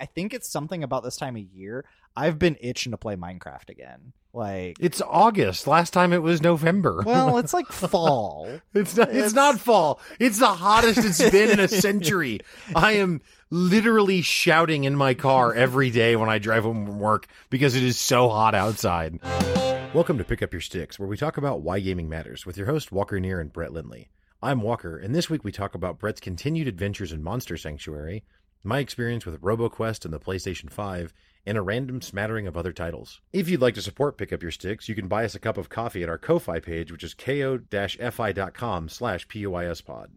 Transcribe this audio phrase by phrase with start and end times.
[0.00, 1.84] I think it's something about this time of year.
[2.14, 4.12] I've been itching to play Minecraft again.
[4.32, 5.66] Like It's August.
[5.66, 7.02] Last time it was November.
[7.04, 8.48] well, it's like fall.
[8.74, 9.08] It's not.
[9.08, 10.00] It's, It's- not fall.
[10.20, 12.40] It's the hottest it's been in a century.
[12.76, 17.26] I am literally shouting in my car every day when I drive home from work
[17.50, 19.18] because it is so hot outside.
[19.94, 22.66] Welcome to Pick Up Your Sticks, where we talk about why gaming matters with your
[22.66, 24.10] host Walker Neer and Brett Lindley.
[24.40, 28.22] I'm Walker, and this week we talk about Brett's continued adventures in Monster Sanctuary,
[28.62, 31.12] my experience with RoboQuest and the PlayStation 5,
[31.46, 33.20] and a random smattering of other titles.
[33.32, 35.56] If you'd like to support Pick Up Your Sticks, you can buy us a cup
[35.56, 40.08] of coffee at our Ko-Fi page, which is ko-fi.com slash POISpod.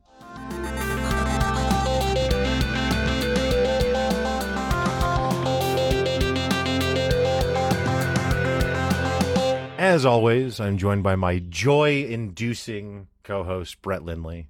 [9.78, 14.48] As always, I'm joined by my joy-inducing co-host, Brett Lindley.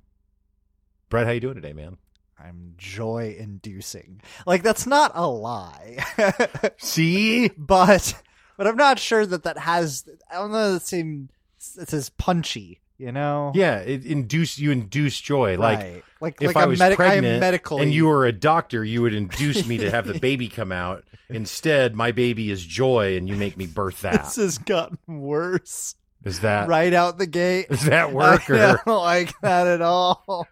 [1.10, 1.98] Brett, how you doing today, man?
[2.44, 4.22] I'm joy inducing.
[4.46, 5.98] Like that's not a lie.
[6.78, 7.50] See?
[7.58, 8.22] but
[8.58, 11.30] but I'm not sure that that has I don't know that seem
[11.78, 13.52] it's as punchy, you know?
[13.54, 15.58] Yeah, it induce you induce joy.
[15.58, 16.04] Like Right.
[16.20, 18.84] like if like I I'm was medi- pregnant I'm medical and you were a doctor,
[18.84, 21.04] you would induce me to have the baby come out.
[21.30, 24.24] Instead, my baby is joy, and you make me birth that.
[24.26, 27.68] this has gotten worse Is that right out the gate.
[27.70, 28.50] Is that work?
[28.50, 30.46] I Or don't like that at all.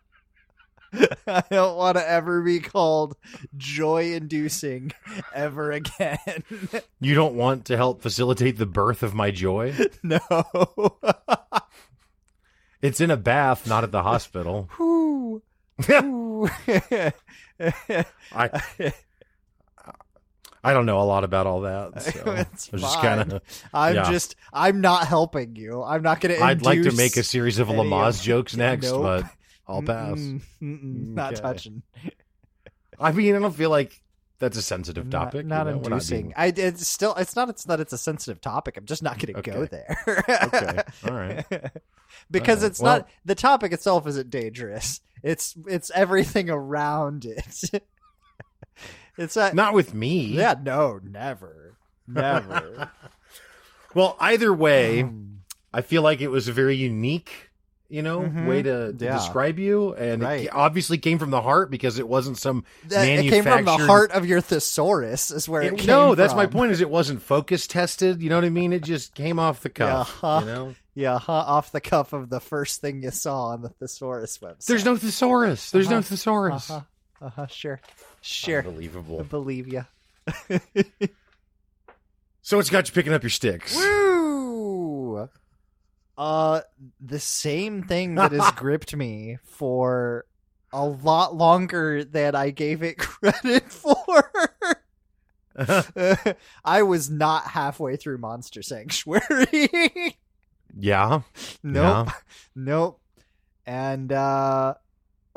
[1.28, 3.16] I don't want to ever be called
[3.58, 4.92] joy inducing
[5.34, 6.44] ever again.
[7.00, 9.74] you don't want to help facilitate the birth of my joy?
[10.04, 10.20] no.
[12.82, 14.70] It's in a bath, not at the hospital.
[18.32, 18.62] I
[20.64, 22.02] I don't know a lot about all that.
[22.02, 23.42] So I was just kind of.
[23.74, 24.10] I'm Yeah.
[24.12, 25.84] just I'm not helping you.
[25.84, 29.02] I'm not going to I'd like to make a series of- Lamaze jokes next, Nope.
[29.04, 29.26] but
[29.70, 30.20] I'll pass.
[30.60, 31.42] not Okay.
[31.42, 31.84] touching.
[33.00, 34.02] I mean, I don't feel like
[34.40, 35.46] that's a sensitive topic.
[35.46, 35.78] Not, you know?
[35.82, 36.22] Inducing.
[36.28, 38.78] being- I it's still it's not it's not it's a sensitive topic.
[38.78, 39.98] I'm just not going to go there.
[40.08, 40.82] Okay.
[41.08, 41.46] All right.
[42.32, 42.72] because All right.
[42.72, 45.02] it's Well- not the topic itself isn't dangerous.
[45.24, 47.72] It's it's everything around it.
[49.18, 50.28] it's a, Not with me.
[50.28, 51.78] yeah, no, never.
[52.08, 52.90] Never.
[53.96, 55.38] Well, either way, Mm.
[55.74, 57.49] I feel like it was a very unique,
[57.90, 58.48] you know, Mhm.
[58.48, 59.14] way to, to Yeah.
[59.18, 60.46] describe you, and Right.
[60.46, 63.78] it obviously came from the heart because it wasn't some That- it came from the
[63.78, 66.72] heart of your thesaurus is where it, It- came no, that's my point.
[66.72, 68.22] Is it wasn't focus tested?
[68.22, 68.74] You know what I mean?
[68.74, 70.08] It just came off the cuff.
[70.24, 70.40] Yeah, huh.
[70.42, 73.70] You know, Yeah, huh, off the cuff of the first thing you saw on the
[73.70, 74.66] thesaurus website.
[74.66, 75.72] there's no thesaurus.
[75.72, 76.02] There's no Uh-huh.
[76.10, 76.70] thesaurus.
[76.70, 77.26] Uh-huh.
[77.26, 77.80] Uh-huh, sure.
[78.22, 78.62] Sure.
[78.62, 79.24] I Unbelievable.
[79.24, 79.86] believe you.
[82.42, 83.76] So what's got you picking up your sticks?
[83.76, 84.09] Woo!
[86.20, 86.62] Uh,
[87.00, 90.26] the same thing that has gripped me for
[90.74, 94.22] a lot longer than I gave it credit for.
[96.66, 100.18] I was not halfway through Monster Sanctuary.
[100.78, 101.22] yeah.
[101.64, 102.08] nope.
[102.08, 102.12] Yeah.
[102.56, 103.02] Nope.
[103.66, 104.76] And uh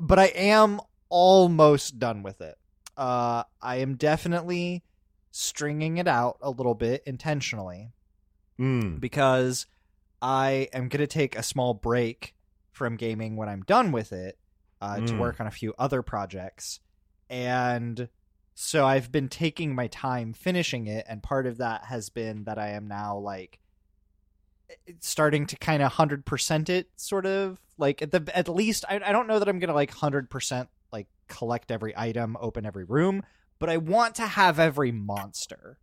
[0.00, 2.56] but I am almost done with it.
[2.96, 4.82] Uh I am definitely
[5.30, 7.92] stringing it out a little bit intentionally
[8.60, 9.00] Mm.
[9.00, 9.66] because
[10.22, 12.34] I am going to take a small break
[12.70, 14.38] from gaming when I'm done with it
[14.80, 15.18] uh, to Mm.
[15.18, 16.80] work on a few other projects.
[17.28, 18.08] And
[18.54, 21.04] so I've been taking my time finishing it.
[21.08, 23.58] And part of that has been that I am now like
[25.00, 29.12] starting to kind of 100% it sort of like at the at least I, I
[29.12, 33.22] don't know that I'm going to like 100% like collect every item, open every room,
[33.58, 35.78] but I want to have every monster.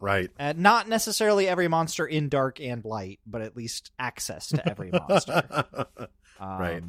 [0.00, 0.30] Right.
[0.38, 4.90] And not necessarily every monster in dark and light, but at least access to every
[5.08, 5.64] monster.
[6.40, 6.82] Um, Right.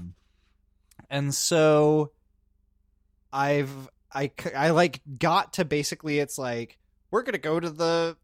[1.09, 2.13] And so
[3.33, 6.77] I've I I like got to basically it's like
[7.11, 8.15] we're going to go to the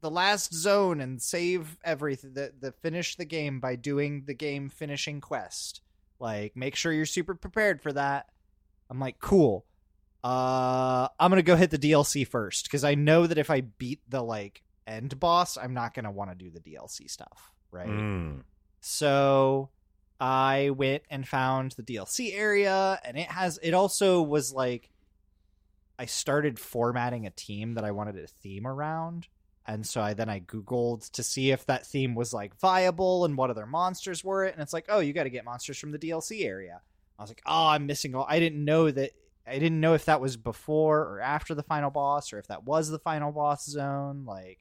[0.00, 4.68] the last zone and save everything the, the finish the game by doing the game
[4.68, 5.80] finishing quest.
[6.20, 8.26] Like make sure you're super prepared for that.
[8.88, 9.66] I'm like cool.
[10.24, 13.60] Uh I'm going to go hit the DLC first cuz I know that if I
[13.60, 17.52] beat the like end boss, I'm not going to want to do the DLC stuff,
[17.70, 17.88] right?
[17.88, 18.42] Mm.
[18.80, 19.70] So
[20.20, 24.90] I went and found the DLC area, and it has it also was like
[25.98, 29.28] I started formatting a team that I wanted a theme around.
[29.66, 33.36] And so I then I Googled to see if that theme was like viable and
[33.36, 34.54] what other monsters were it.
[34.54, 36.80] And it's like, oh, you got to get monsters from the DLC area.
[37.18, 38.26] I was like, oh, I'm missing all.
[38.28, 39.10] I didn't know that.
[39.48, 42.64] I didn't know if that was before or after the final boss, or if that
[42.64, 44.24] was the final boss zone.
[44.26, 44.58] Like,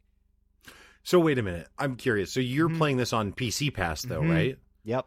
[1.03, 1.67] So wait a minute.
[1.77, 2.33] I'm curious.
[2.33, 2.77] So you're Mhm.
[2.77, 4.29] playing this on PC Pass though, Mhm.
[4.29, 4.57] right?
[4.83, 5.05] yep,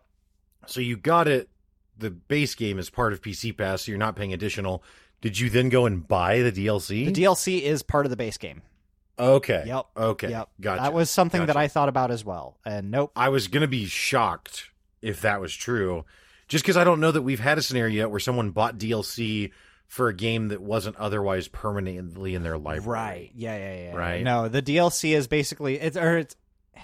[0.66, 1.48] So you got it.
[1.98, 4.82] The base game is part of PC Pass, so you're not paying additional.
[5.20, 7.04] Did you then go and buy the DLC?
[7.06, 8.62] The DLC is part of the base game.
[9.18, 9.64] okay.
[9.66, 9.86] Yep.
[9.98, 10.30] Okay.
[10.30, 10.48] Yep.
[10.62, 10.82] Gotcha.
[10.82, 12.56] That was something that I thought about as well.
[12.64, 13.12] And nope.
[13.14, 14.70] I was going to be shocked
[15.02, 16.06] if that was true,
[16.48, 19.52] just because I don't know that we've had a scenario yet where someone bought DLC
[19.90, 22.88] for a game that wasn't otherwise permanently in their library.
[22.88, 23.30] Right.
[23.34, 23.96] Yeah, yeah, yeah.
[23.96, 24.22] Right.
[24.22, 26.36] No, the DLC is basically it's or it's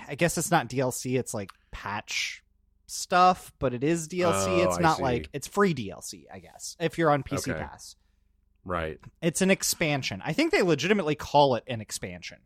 [0.08, 2.42] I guess it's not DLC, it's like patch
[2.88, 4.64] stuff, but it is DLC.
[4.64, 7.60] Oh, it's not like it's free DLC, I guess, if you're on PC Okay.
[7.60, 7.94] Pass.
[8.64, 8.98] Right.
[9.22, 10.20] It's an expansion.
[10.24, 12.38] I think they legitimately call it an expansion.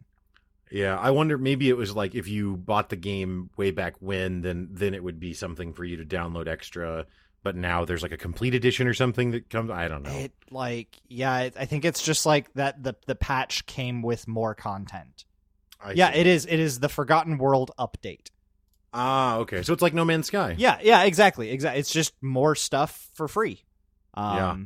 [0.71, 0.99] Yeah.
[0.99, 4.69] I wonder maybe it was like if you bought the game way back when, then
[4.73, 7.07] then it would be something for you to download extra.
[7.43, 9.71] But now there's like a complete edition or something that comes.
[9.71, 10.11] I don't know.
[10.11, 14.29] It like yeah, it, I think it's just like that the the patch came with
[14.29, 15.25] more content.
[15.83, 16.19] I yeah, see.
[16.19, 18.29] it is it is the Forgotten World update.
[18.93, 19.63] Ah, okay.
[19.63, 20.55] So it's like No Man's Sky.
[20.59, 21.51] Yeah, yeah, exactly.
[21.51, 21.81] Exactly.
[21.81, 23.65] It's just more stuff for free.
[24.15, 24.57] Um Yeah.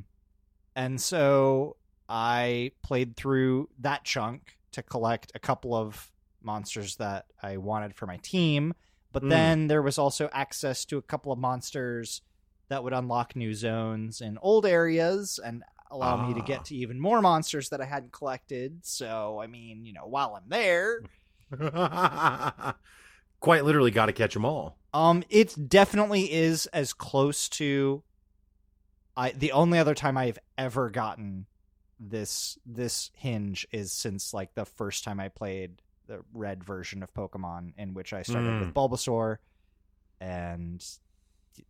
[0.83, 1.77] and so
[2.09, 6.11] I played through that chunk to collect a couple of
[6.43, 8.75] monsters that I wanted for my team,
[9.13, 9.29] but Mm.
[9.31, 12.21] then there was also access to a couple of monsters
[12.69, 16.45] that would unlock new zones in old areas and allow me to Ah.
[16.45, 18.85] get to even more monsters that I hadn't collected.
[18.85, 21.01] So, I mean, you know, while I'm there,
[23.41, 24.79] Quite literally, got to catch them all.
[24.95, 28.03] Um, it definitely is as close to.
[29.17, 31.47] I the only other time I've ever gotten
[32.01, 37.13] this this hinge is since like the first time I played the red version of
[37.15, 38.61] Pokemon, in which I started Mm.
[38.61, 39.37] with Bulbasaur,
[40.21, 40.85] and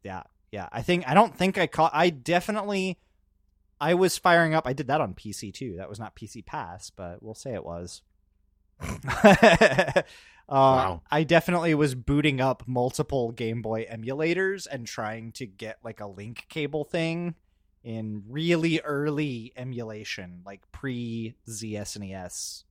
[0.05, 0.23] yeah,
[0.54, 0.68] yeah.
[0.70, 1.90] I think I don't think I caught.
[1.92, 3.00] I definitely.
[3.80, 4.68] I was firing up.
[4.68, 5.74] I did that on PC too.
[5.78, 8.02] That was not PC Pass, but we'll say it was.
[8.80, 10.02] uh,
[10.48, 11.02] Wow.
[11.10, 16.06] I definitely was booting up multiple Game Boy emulators and trying to get like a
[16.06, 17.34] link cable thing
[17.82, 22.62] in really early emulation, like pre ZSNES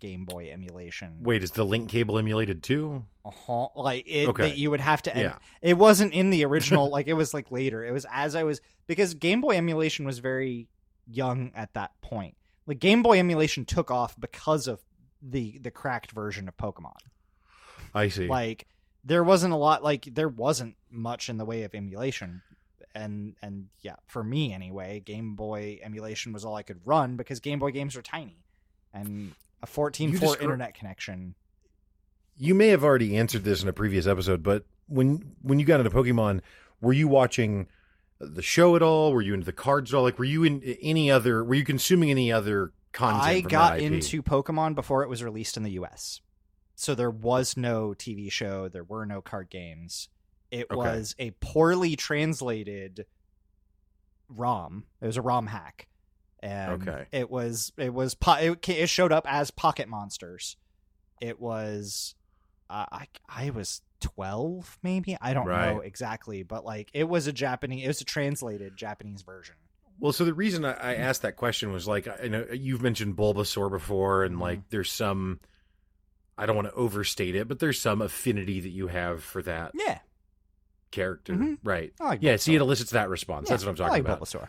[0.00, 1.18] Game Boy emulation.
[1.22, 3.04] Wait, is the link cable emulated too?
[3.24, 3.68] Uh-huh.
[3.76, 4.48] Like it Okay.
[4.48, 5.36] that you would have to Yeah.
[5.60, 7.84] it wasn't in the original like it was like later.
[7.84, 10.68] It was as I was because Game Boy emulation was very
[11.06, 12.36] young at that point.
[12.66, 14.80] Like Game Boy emulation took off because of
[15.20, 16.96] the the cracked version of Pokemon.
[17.94, 18.26] I see.
[18.28, 18.66] Like
[19.04, 22.42] there wasn't a lot like there wasn't much in the way of emulation.
[22.94, 27.40] And and yeah, for me anyway, Game Boy emulation was all I could run because
[27.40, 28.44] Game Boy games are tiny.
[28.92, 29.32] And
[29.62, 31.34] a 14.4 You descri- internet connection.
[32.36, 35.80] you may have already answered this in a previous episode, but when when you got
[35.80, 36.40] into Pokemon,
[36.80, 37.68] were you watching
[38.18, 39.12] the show at all?
[39.12, 40.02] Were you into the cards at all?
[40.02, 41.44] Like, were you in any other?
[41.44, 43.22] Were you consuming any other content?
[43.24, 46.20] I got into Pokemon before it was released in the US.
[46.74, 50.08] So there was no TV show, there were no card games.
[50.50, 50.76] It Okay.
[50.76, 53.06] was a poorly translated
[54.28, 54.84] ROM.
[55.00, 55.86] It was a ROM hack.
[56.42, 57.06] And Okay.
[57.12, 60.56] it was it was po- it, it showed up as Pocket Monsters.
[61.20, 62.14] It was
[62.68, 65.16] uh, I I was 12 maybe.
[65.20, 69.22] I don't know exactly, but like it was a Japanese it was a translated Japanese
[69.22, 69.54] version.
[70.00, 73.14] Well, so the reason I, I asked that question was like, I know you've mentioned
[73.16, 74.40] Bulbasaur before, and Mhm.
[74.40, 75.38] like, there's some.
[76.36, 79.72] I don't want to overstate it, but there's some affinity that you have for that
[79.74, 79.98] Yeah.
[80.90, 81.58] character, Mhm.
[81.62, 81.92] right?
[82.00, 83.48] Like Yeah, see, it elicits that response.
[83.48, 84.20] That's what I'm I talking like about.
[84.26, 84.48] Bulbasaur.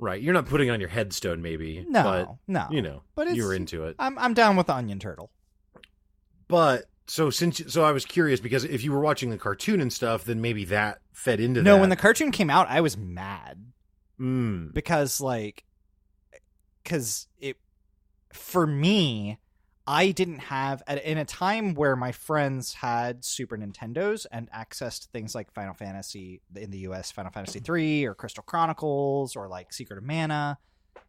[0.00, 0.20] Right.
[0.20, 1.84] You're not putting it on your headstone, maybe.
[1.88, 2.66] No, But, no.
[2.70, 3.96] you know, But you it's- were into it.
[3.98, 5.30] I'm I'm down with the onion turtle.
[6.48, 9.92] But so since so I was curious because if you were watching the cartoon and
[9.92, 11.64] stuff, then maybe that fed into that.
[11.64, 11.80] No, that.
[11.80, 13.64] when the cartoon came out, I was mad
[14.18, 15.64] Mm, because like
[16.84, 17.56] cuz it
[18.32, 19.38] for me
[19.90, 25.00] I didn't have at, in a time where my friends had Super Nintendos and access
[25.00, 27.64] to things like Final Fantasy in the US, Final Fantasy mm-hmm.
[27.64, 30.58] 3 or Crystal Chronicles or like Secret of Mana,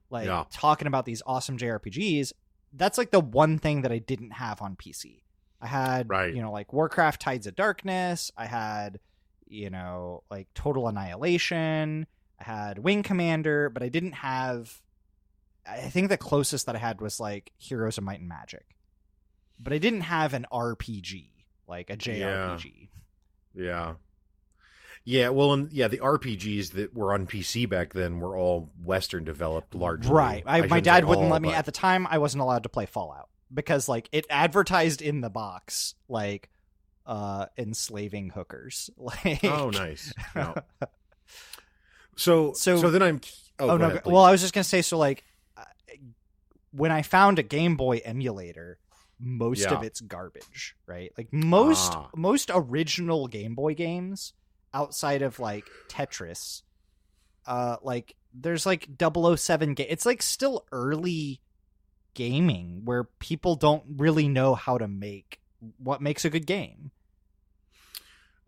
[0.09, 0.45] like Yeah.
[0.49, 2.33] talking about these awesome JRPGs,
[2.73, 5.21] that's like the one thing that I didn't have on PC.
[5.61, 6.33] I had, Right.
[6.33, 8.31] you know, like Warcraft Tides of Darkness.
[8.35, 8.99] I had,
[9.45, 12.07] you know, like Total Annihilation.
[12.39, 14.81] I had Wing Commander, but I didn't have.
[15.67, 18.65] I think the closest that I had was like Heroes of Might and Magic,
[19.59, 21.27] but I didn't have an RPG
[21.67, 22.89] like a JRPG.
[23.53, 23.93] yeah.
[25.03, 29.23] Yeah, well, and yeah, the RPGs that were on PC back then were all Western
[29.23, 30.13] developed, largely.
[30.13, 30.43] Right.
[30.45, 32.05] I, my dad wouldn't all, let me but- at the time.
[32.07, 36.49] I wasn't allowed to play Fallout because like it advertised in the box like
[37.07, 38.91] uh enslaving hookers.
[38.97, 40.13] Like Oh, nice.
[40.35, 40.53] No.
[42.17, 43.21] So, so, So- then I'm.
[43.59, 43.87] Oh, Oh, no.
[43.89, 44.23] ahead, well.
[44.23, 45.23] I was just gonna say so like
[46.71, 48.79] when I found a Game Boy emulator,
[49.19, 49.75] most Yeah.
[49.75, 51.11] of it's garbage, right?
[51.17, 52.09] Like most Ah.
[52.15, 54.33] most original Game Boy games
[54.73, 56.63] outside of like Tetris,
[57.45, 61.41] uh, like there's like 007 ga- it's like still early
[62.13, 65.39] gaming where people don't really know how to make
[65.77, 66.91] what makes a good game.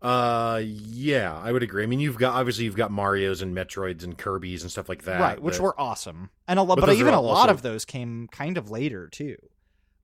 [0.04, 1.82] Uh, yeah, I would agree.
[1.82, 5.04] I mean, you've got obviously you've got Mario's and Metroids and Kirby's and stuff like
[5.04, 6.28] that, right, which that- were awesome.
[6.46, 9.08] And a lot But but, even a lot also- of those came kind of later
[9.08, 9.36] too.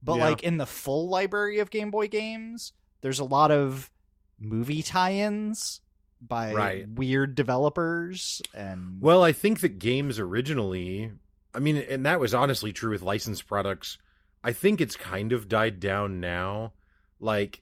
[0.02, 0.24] But Yeah.
[0.30, 3.90] like in the full library of Game Boy games, there's a lot of
[4.38, 5.82] movie tie-ins
[6.22, 6.88] by Right.
[6.88, 11.12] weird developers and Well, I think that games originally,
[11.54, 13.98] I mean, and that was honestly true with licensed products.
[14.42, 16.72] I think it's kind of died down now.
[17.18, 17.60] Like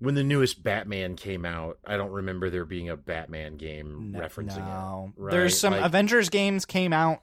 [0.00, 4.20] when the newest Batman came out, I don't remember there being a Batman game No-
[4.20, 5.12] referencing no.
[5.16, 5.20] it.
[5.20, 5.30] Right?
[5.32, 7.20] There's some Like- Avengers games came out,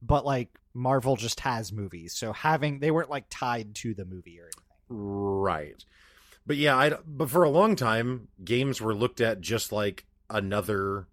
[0.00, 4.38] but like Marvel just has movies, so having they weren't like tied to the movie
[4.40, 4.62] or anything.
[4.88, 5.84] Right.
[6.46, 11.06] But yeah, I but for a long time games were looked at just like another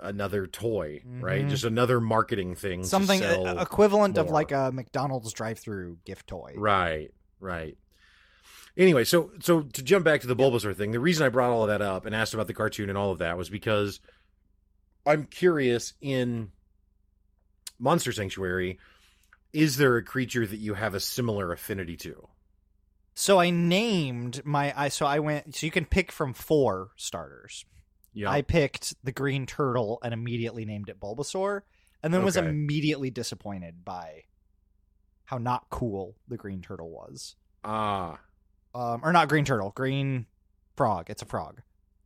[0.00, 1.44] another toy, right?
[1.44, 1.50] Mhm.
[1.50, 2.84] Just another marketing thing.
[2.84, 6.54] Something uh, equivalent of like a McDonald's drive-through gift toy.
[6.56, 7.76] Right, right.
[8.76, 11.62] Anyway, so so to jump back to the Bulbasaur thing, the reason I brought all
[11.62, 14.00] of that up and asked about the cartoon and all of that was because
[15.06, 16.52] I'm curious in
[17.78, 18.78] Monster Sanctuary,
[19.52, 22.28] is there a creature that you have a similar affinity to?
[23.14, 27.64] So I named my I so I went so you can pick from four starters.
[28.12, 28.30] Yeah.
[28.30, 31.62] I picked the green turtle and immediately named it Bulbasaur,
[32.02, 34.24] and then was immediately disappointed by
[35.24, 37.36] how not cool the green turtle was.
[37.64, 38.18] ah.
[38.74, 40.26] Um, or not green turtle, green
[40.76, 41.10] frog.
[41.10, 41.62] It's a frog.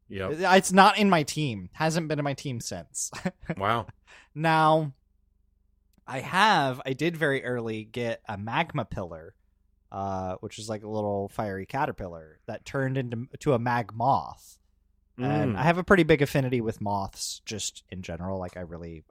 [0.09, 1.71] Yeah, It's not in my team.
[1.73, 3.11] Hasn't been in my team since.
[3.57, 3.87] Wow.
[4.35, 4.93] now,
[6.07, 6.81] I have.
[6.85, 9.35] I did very early get a magma pillar,
[9.91, 14.59] uh, which is like a little fiery caterpillar that turned into to a mag moth.
[15.17, 15.59] And Mm.
[15.59, 18.39] I have a pretty big affinity with moths, just in general.
[18.39, 19.05] Like I really,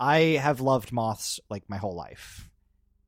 [0.00, 2.47] I have loved moths like my whole life,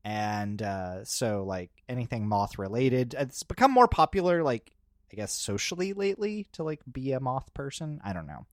[0.05, 4.43] and uh, so like anything moth related, it's become more popular.
[4.43, 4.73] Like
[5.13, 8.01] I guess socially lately to like be a moth person.
[8.05, 8.47] I don't know,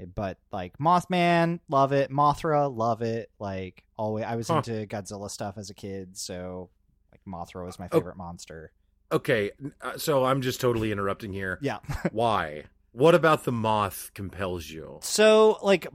[0.00, 2.10] Eh, but like Mothman, love it.
[2.10, 3.30] Mothra, love it.
[3.38, 4.56] Like always, I was Huh.
[4.56, 6.70] into Godzilla stuff as a kid, so
[7.12, 7.98] like Mothra was my Oh.
[7.98, 8.72] favorite monster.
[9.12, 11.60] Okay, uh, so I'm just totally interrupting here.
[11.62, 11.78] Yeah.
[12.10, 12.64] Why?
[12.90, 14.98] What about the moth compels you?
[15.02, 15.86] So like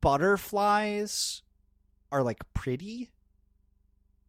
[0.00, 1.42] butterflies
[2.10, 3.10] are like pretty.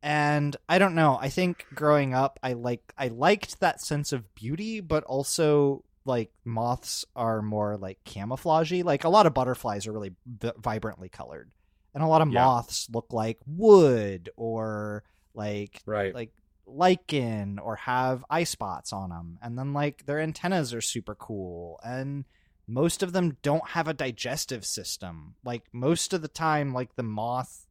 [0.01, 1.18] And I don't know.
[1.20, 6.32] I think growing up I like I liked that sense of beauty, but also like
[6.46, 8.84] moths are more like camouflagey.
[8.84, 11.51] Like a lot of butterflies are really v- vibrantly colored.
[11.94, 12.46] And a lot of Yeah.
[12.46, 15.03] moths look like wood or
[15.34, 16.13] like Right.
[16.15, 16.32] like
[16.65, 21.79] lichen or have eye spots on them and then like their antennas are super cool
[21.84, 22.25] and
[22.68, 27.01] most of them don't have a digestive system like most of the time like the
[27.01, 27.65] moth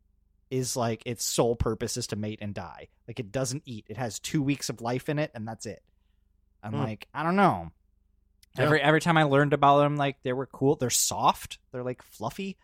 [0.50, 3.97] is like its sole purpose is to mate and die like it doesn't eat it
[3.97, 5.83] has two weeks of life in it and that's it
[6.62, 6.81] i'm Hmm.
[6.85, 7.71] like i don't know
[8.57, 8.64] Yeah.
[8.64, 12.02] every every time i learned about them like they were cool they're soft they're like
[12.02, 12.57] fluffy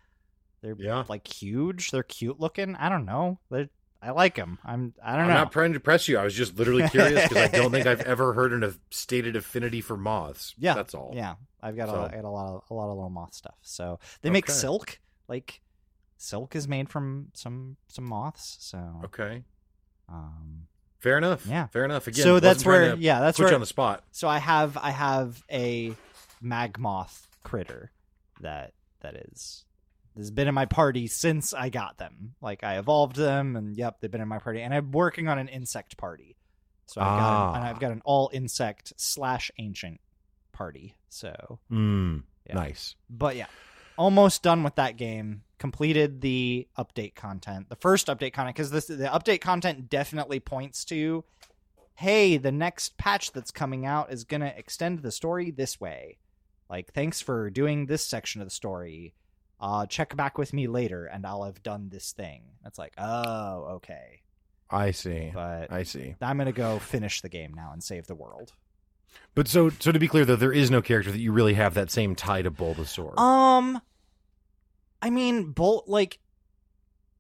[0.62, 1.04] they're Yeah.
[1.08, 3.68] like huge they're cute looking i don't know they're
[4.02, 4.58] I like them.
[4.62, 4.92] I'm.
[5.02, 5.32] I don't I'm know.
[5.34, 6.18] not trying to press you.
[6.18, 9.80] I was just literally curious because I don't think I've ever heard an stated affinity
[9.80, 10.54] for moths.
[10.58, 11.12] Yeah, that's all.
[11.14, 13.32] Yeah, I've got So- a, I got a lot of a lot of little moth
[13.32, 13.54] stuff.
[13.62, 14.52] So they make Okay.
[14.52, 15.00] silk.
[15.26, 15.62] Like
[16.24, 18.56] silk is made from some some moths.
[18.60, 19.44] So Okay.
[20.08, 20.66] um,
[20.98, 21.46] Fair enough.
[21.46, 21.66] Yeah.
[21.66, 22.06] Fair enough.
[22.06, 23.54] Again, so that's where yeah, that's put you where.
[23.54, 24.04] on the spot.
[24.12, 25.94] So I have I have a
[26.42, 27.90] magmoth critter
[28.40, 29.64] that that is
[30.16, 32.34] has been in my party since I got them.
[32.40, 34.62] Like I evolved them, and yep, they've been in my party.
[34.62, 36.36] And I'm working on an insect party.
[36.86, 37.50] So I've got Ah.
[37.50, 40.00] an, and I've got an all insect slash ancient
[40.52, 40.94] party.
[41.08, 42.54] So Mm, Yeah.
[42.54, 42.94] Nice.
[43.10, 43.46] but yeah,
[43.96, 45.42] almost done with that game.
[45.58, 50.84] Completed the update content, the first update content, because this the update content definitely points
[50.86, 51.24] to,
[51.94, 56.18] hey, the next patch that's coming out is gonna extend the story this way.
[56.68, 59.14] Like, thanks for doing this section of the story.
[59.60, 62.42] Uh, check back with me later, and I'll have done this thing.
[62.66, 64.22] It's like, oh, okay,
[64.68, 65.30] I see.
[65.32, 66.14] but I see.
[66.20, 68.52] I'm gonna go finish the game now and save the world.
[69.35, 71.75] But so so to be clear though, there is no character that you really have
[71.75, 73.18] that same tie to Bulbasaur.
[73.18, 73.80] Um,
[75.02, 76.18] I mean, Bul like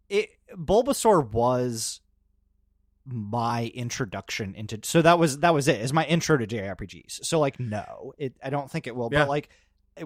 [0.08, 0.30] it.
[0.54, 2.00] Bulbasaur was
[3.04, 4.78] my introduction into.
[4.84, 5.80] So that was that was it.
[5.80, 7.24] Is my intro to JRPGs.
[7.24, 8.34] So like, no, it.
[8.42, 9.08] I don't think it will.
[9.12, 9.20] Yeah.
[9.20, 9.48] But like,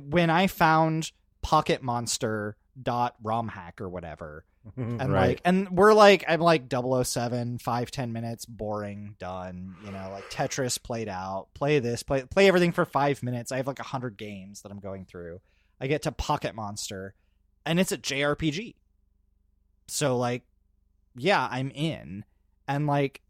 [0.01, 4.45] when I found Pocket Monster dot rom hack or whatever
[4.77, 5.29] and right.
[5.29, 10.29] like and we're like i'm like 007 5 10 minutes boring done you know like
[10.31, 14.17] tetris played out play this play play everything for five minutes i have like 100
[14.17, 15.41] games that i'm going through
[15.81, 17.15] i get to pocket monster
[17.69, 18.75] and it's a JRPG.
[19.89, 20.43] So like,
[21.15, 22.25] yeah, I'm in,
[22.67, 23.21] and like,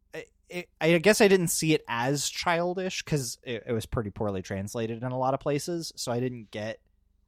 [0.48, 4.40] it, I guess I didn't see it as childish because it, it, was pretty poorly
[4.40, 5.92] translated in a lot of places.
[5.96, 6.80] So I didn't get,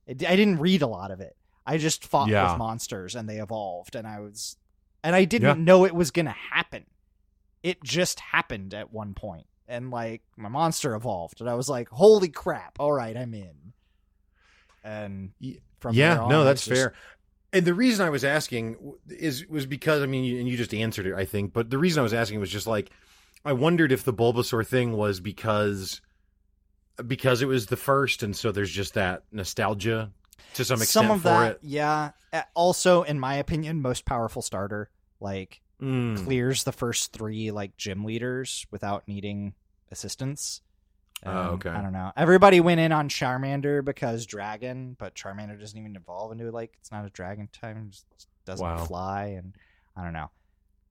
[0.08, 1.36] I didn't read a lot of it.
[1.66, 2.50] I just fought Yeah.
[2.52, 4.56] with monsters and they evolved, and I was,
[5.04, 5.64] and I didn't Yeah.
[5.64, 6.86] know it was gonna happen.
[7.62, 11.88] It just happened at one point, and like my monster evolved, and I was like,
[11.90, 12.80] "Holy crap!
[12.80, 13.72] All right, I'm in."
[14.82, 15.32] And
[15.80, 16.94] from yeah, there on, no, that's just- fair.
[17.52, 20.72] And the reason I was asking is was because I mean, you- and you just
[20.72, 21.52] answered it, I think.
[21.52, 22.90] But the reason I was asking was just like,
[23.44, 26.00] I wondered if the Bulbasaur thing was because
[27.06, 30.12] because it was the first, and so there's just that nostalgia
[30.54, 31.58] to some extent Some of that, it.
[31.62, 32.10] yeah.
[32.54, 34.90] Also, in my opinion, most powerful starter.
[35.20, 36.24] Like Mm.
[36.24, 39.54] clears the first three like gym leaders without needing
[39.90, 40.60] assistance.
[41.24, 41.70] Oh, Um, okay.
[41.70, 42.12] I don't know.
[42.16, 46.92] Everybody went in on Charmander because dragon, but Charmander doesn't even evolve into like it's
[46.92, 47.76] not a dragon type.
[47.76, 48.06] it just
[48.44, 48.84] doesn't Wow.
[48.84, 49.54] fly, and
[49.96, 50.30] I don't know.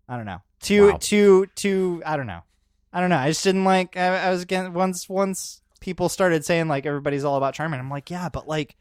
[0.08, 0.42] I don't know.
[0.60, 0.98] Too Wow.
[1.00, 2.02] too too.
[2.06, 2.42] I don't know.
[2.92, 3.18] I don't know.
[3.18, 3.96] I just didn't like.
[3.96, 7.80] I, I was again once once people started saying like everybody's all about Charmander.
[7.80, 8.76] I'm like, yeah, but like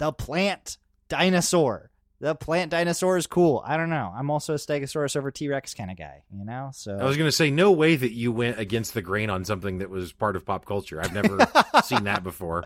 [0.00, 0.78] the plant
[1.08, 1.90] dinosaur.
[2.20, 3.62] The plant dinosaur is cool.
[3.64, 4.12] I don't know.
[4.14, 6.70] I'm also a Stegosaurus over T Rex kind of guy, you know.
[6.74, 9.44] So I was going to say, no way that you went against the grain on
[9.44, 11.00] something that was part of pop culture.
[11.00, 11.38] I've never
[11.84, 12.64] seen that before.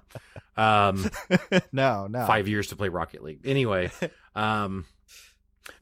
[0.56, 1.08] Um,
[1.72, 2.26] no, no.
[2.26, 3.40] five years to play Rocket League.
[3.44, 3.90] Anyway,
[4.34, 4.86] um,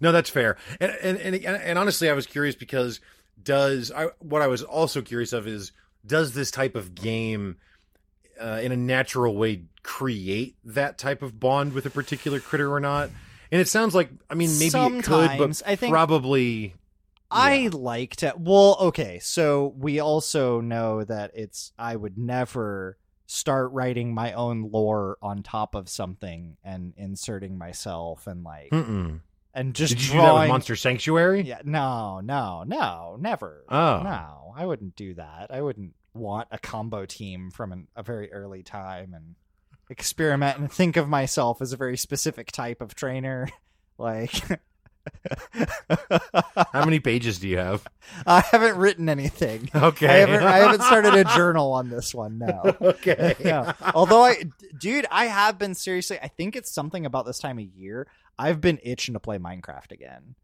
[0.00, 0.56] no, that's fair.
[0.80, 3.00] And, and and and honestly, I was curious because
[3.42, 5.72] does I what I was also curious of is
[6.04, 7.56] does this type of game
[8.42, 12.80] uh, in a natural way create that type of bond with a particular critter or
[12.80, 13.10] not?
[13.50, 14.66] And it sounds like I mean maybe
[14.98, 16.74] it could, but I think- probably
[17.30, 17.70] I Yeah.
[17.72, 18.34] like to.
[18.36, 19.18] Well, okay.
[19.20, 21.72] So we also know that it's.
[21.78, 28.26] I would never start writing my own lore on top of something and inserting myself
[28.26, 29.20] and like Mm-mm.
[29.54, 30.48] and just Did you do that with drawing.
[30.50, 31.40] Monster Sanctuary?
[31.40, 33.64] Yeah, no, no, no, never.
[33.70, 34.02] Oh.
[34.02, 35.46] No, I wouldn't do that.
[35.50, 39.34] I wouldn't want a combo team from an, a very early time and
[39.90, 43.48] experiment and think of myself as a very specific type of trainer.
[43.98, 44.32] Like,
[46.72, 47.86] How many pages do you have?
[48.26, 49.68] I haven't written anything.
[49.74, 50.06] Okay.
[50.08, 50.42] I haven't.
[50.42, 52.38] I haven't started a journal on this one.
[52.38, 52.76] No.
[52.80, 53.34] okay.
[53.38, 53.74] Yeah.
[53.94, 54.44] Although I,
[54.78, 56.18] dude, I have been seriously.
[56.20, 58.08] I think it's something about this time of year.
[58.38, 60.34] I've been itching to play Minecraft again.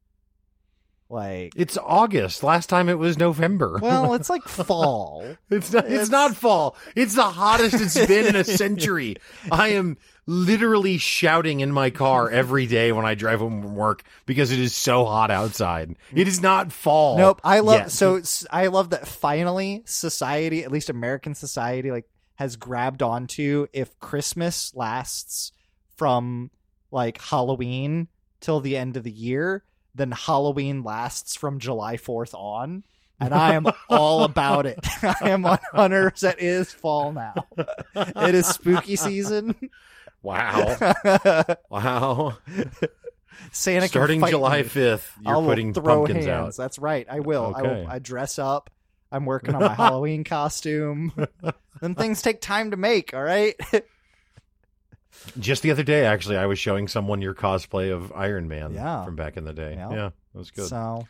[1.11, 2.43] Like, It's August.
[2.43, 3.79] Last time it was November.
[3.81, 5.25] well, it's like fall.
[5.51, 5.85] It's not.
[5.87, 6.77] It's, It's- not fall.
[6.95, 9.17] It's the hottest it's been in a century.
[9.51, 14.03] I am literally shouting in my car every day when I drive home from work
[14.27, 15.97] because it is so hot outside.
[16.15, 17.17] It is not fall.
[17.17, 17.41] Nope.
[17.43, 17.91] I love yet.
[17.91, 23.99] so I love that finally society, at least American society, like has grabbed onto if
[23.99, 25.53] Christmas lasts
[25.97, 26.51] from
[26.91, 28.09] like Halloween
[28.41, 29.65] till the end of the year,
[29.99, 32.85] then Halloween lasts from July 4th on.
[33.21, 34.79] And I am all about it.
[35.03, 37.35] I am 100% it is fall now.
[37.97, 39.55] It is spooky season.
[40.23, 40.77] Wow.
[41.71, 42.39] Wow.
[43.53, 44.69] Santa Starting July me.
[44.69, 46.59] fifth, you're I'll putting throw pumpkins hands.
[46.59, 46.63] out.
[46.63, 47.07] That's right.
[47.11, 47.55] I will.
[47.57, 47.87] I will.
[47.89, 48.71] I dress up.
[49.11, 51.13] I'm working on my Halloween costume.
[51.81, 53.15] Them things take time to make.
[53.15, 53.55] All right.
[55.39, 59.05] Just the other day, actually, I was showing someone your cosplay of Iron Man Yeah.
[59.05, 59.75] from back in the day.
[59.75, 59.91] Yeah.
[59.91, 60.69] Yeah, that was good.
[60.69, 61.07] So, all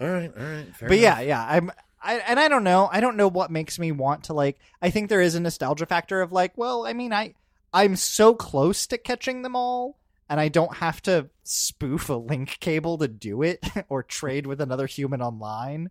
[0.00, 0.66] right, all right.
[0.80, 1.44] but yeah, yeah.
[1.48, 1.70] I'm.
[2.02, 2.88] I, and I don't know.
[2.92, 4.58] I don't know what makes me want to like.
[4.80, 6.56] I think there is a nostalgia factor of like.
[6.56, 7.34] Well, I mean, I
[7.72, 12.58] I'm so close to catching them all, and I don't have to spoof a link
[12.60, 15.90] cable to do it or trade with another human online.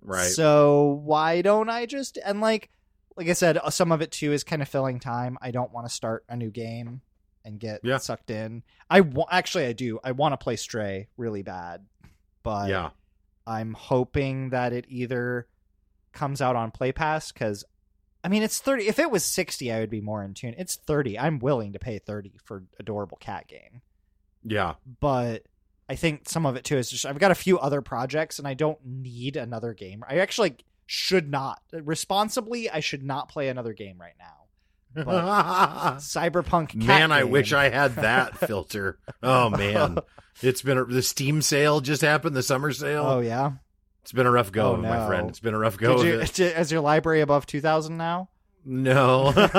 [0.00, 0.26] right.
[0.30, 2.70] So why don't I just and like
[3.16, 5.38] like I said, uh, some of it too is kind of filling time.
[5.40, 7.00] I don't want to start a new game
[7.44, 7.98] and get Yeah.
[7.98, 8.62] sucked in.
[8.90, 9.98] I actually I do.
[10.04, 11.84] I want to play Stray really bad,
[12.42, 12.90] but yeah.
[13.46, 15.48] I'm hoping that it either
[16.12, 17.64] comes out on Play Pass because.
[18.24, 18.86] I mean, it's 30.
[18.86, 20.54] If it was 60, I would be more in tune.
[20.56, 21.18] It's 30.
[21.18, 23.82] I'm willing to pay 30 for adorable cat game
[24.44, 24.74] Yeah.
[25.00, 25.42] but
[25.88, 28.46] I think some of it too is just I've got a few other projects and
[28.46, 30.04] I don't need another game.
[30.08, 30.54] I actually
[30.86, 32.68] should not responsibly.
[32.70, 34.26] I should not play another game right now.
[35.98, 36.74] Cyberpunk.
[36.74, 38.98] Man, I wish I had that filter.
[39.22, 39.98] Oh man,
[40.42, 42.36] it's been a, the Steam sale just happened.
[42.36, 43.04] The summer sale.
[43.06, 43.52] Oh yeah.
[44.02, 45.28] It's been a rough go, Oh, my friend.
[45.30, 46.02] It's been a rough go.
[46.02, 48.28] You, of did- is your library above 2000 now?
[48.64, 49.32] No.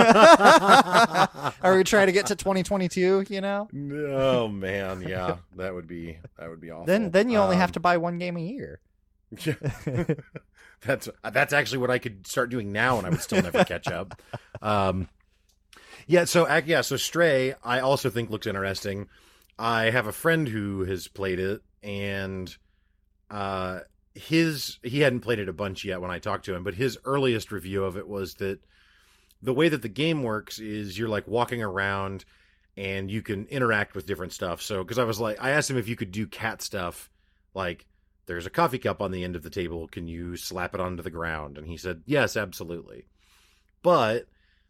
[1.61, 3.25] Are we trying to get to 2022?
[3.29, 3.69] You know.
[4.11, 6.85] oh man, yeah, that would be that would be awful.
[6.85, 8.79] Then then you only Um, have to buy one game a year.
[10.81, 13.87] that's that's actually what I could start doing now, and I would still never catch
[13.87, 14.21] up.
[14.61, 15.09] Um,
[16.07, 16.23] yeah.
[16.23, 16.79] So yeah.
[16.79, 19.09] So Stray, I also think looks interesting.
[19.59, 22.55] I have a friend who has played it, and
[23.29, 23.79] uh,
[24.15, 26.97] his he hadn't played it a bunch yet when I talked to him, but his
[27.03, 28.59] earliest review of it was that
[29.41, 32.23] the way that the game works is you're like walking around
[32.77, 34.61] and you can interact with different stuff.
[34.61, 37.09] So, because I was like, I asked him if you could do cat stuff,
[37.53, 37.85] like
[38.25, 39.87] there's a coffee cup on the end of the table.
[39.87, 41.57] Can you slap it onto the ground?
[41.57, 43.07] And he said, yes, absolutely.
[43.81, 44.27] But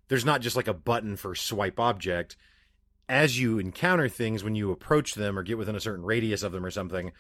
[0.07, 2.35] there's not just like a button for swipe object.
[3.07, 6.51] As you encounter things, when you approach them or get within a certain radius of
[6.51, 7.11] them or something,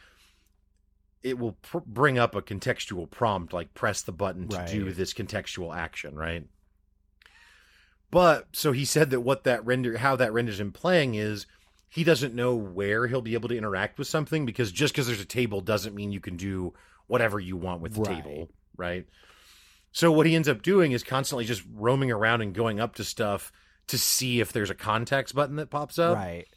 [1.21, 5.13] it will pr- bring up a contextual prompt like press the button to do this
[5.13, 6.45] contextual action, right?
[8.11, 11.45] But so he said that what that render how that renders him playing is
[11.93, 15.19] he doesn't know where he'll be able to interact with something because just because there's
[15.21, 16.73] a table doesn't mean you can do
[17.07, 18.23] whatever you want with the Right.
[18.23, 19.05] table, right?
[19.91, 23.03] So what he ends up doing is constantly just roaming around and going up to
[23.03, 23.51] stuff
[23.87, 26.47] to see if there's a context button that pops up right.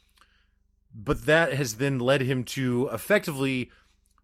[0.95, 3.69] but that has then led him to effectively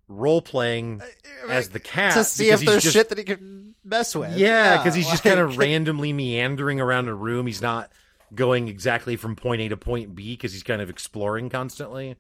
[0.08, 1.06] role playing uh,
[1.48, 4.36] uh, as the cat to see if there's just- shit that he can mess with.
[4.36, 7.46] Yeah, because he's just kind of randomly meandering around a room.
[7.46, 7.92] He's not
[8.36, 12.16] going exactly from point A to point B because he's kind of exploring constantly.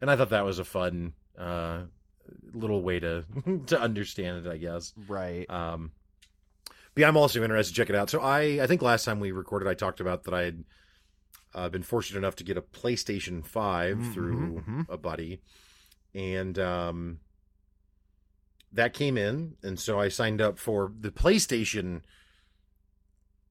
[0.00, 1.82] And I thought that was a fun uh,
[2.52, 3.24] little way to
[3.66, 4.92] to understand it, I guess.
[5.08, 5.48] right.
[5.50, 5.92] Um,
[6.94, 8.10] but yeah, I'm also interested to check it out.
[8.10, 10.64] So I, I think last time we recorded, I talked about that I had
[11.54, 14.86] uh, been fortunate enough to get a PlayStation 5 Mhm, through mhm.
[14.88, 15.40] a buddy,
[16.14, 17.20] and um,
[18.72, 22.02] that came in, and so I signed up for the PlayStation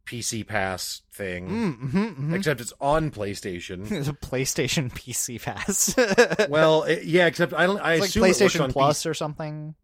[0.08, 1.48] PC Pass thing.
[1.50, 3.91] Mm-hmm, Except it's on PlayStation.
[3.91, 6.48] It's a PlayStation PC Pass.
[6.50, 7.28] well, it- yeah.
[7.28, 7.80] Except I don't.
[7.80, 9.76] I it's assume works PlayStation on Plus or something.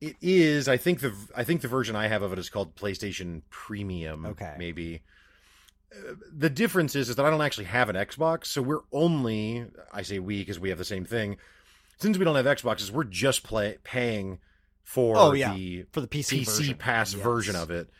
[0.00, 0.68] It is.
[0.68, 4.24] I think the I think the version I have of it is called PlayStation Premium.
[4.26, 4.54] Okay.
[4.56, 5.02] maybe.
[5.92, 9.66] Uh, The difference is, is that I don't actually have an Xbox, so we're only
[9.92, 11.36] I say we because we have the same thing.
[11.98, 14.38] Since we don't have Xboxes, we're just play, paying
[14.84, 15.52] for Oh, yeah.
[15.52, 16.74] the For the PC, PC version.
[16.76, 17.22] Pass Yes.
[17.22, 17.90] version of it.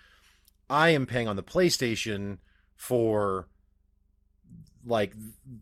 [0.71, 2.39] I am paying on the PlayStation
[2.77, 3.49] for
[4.85, 5.13] like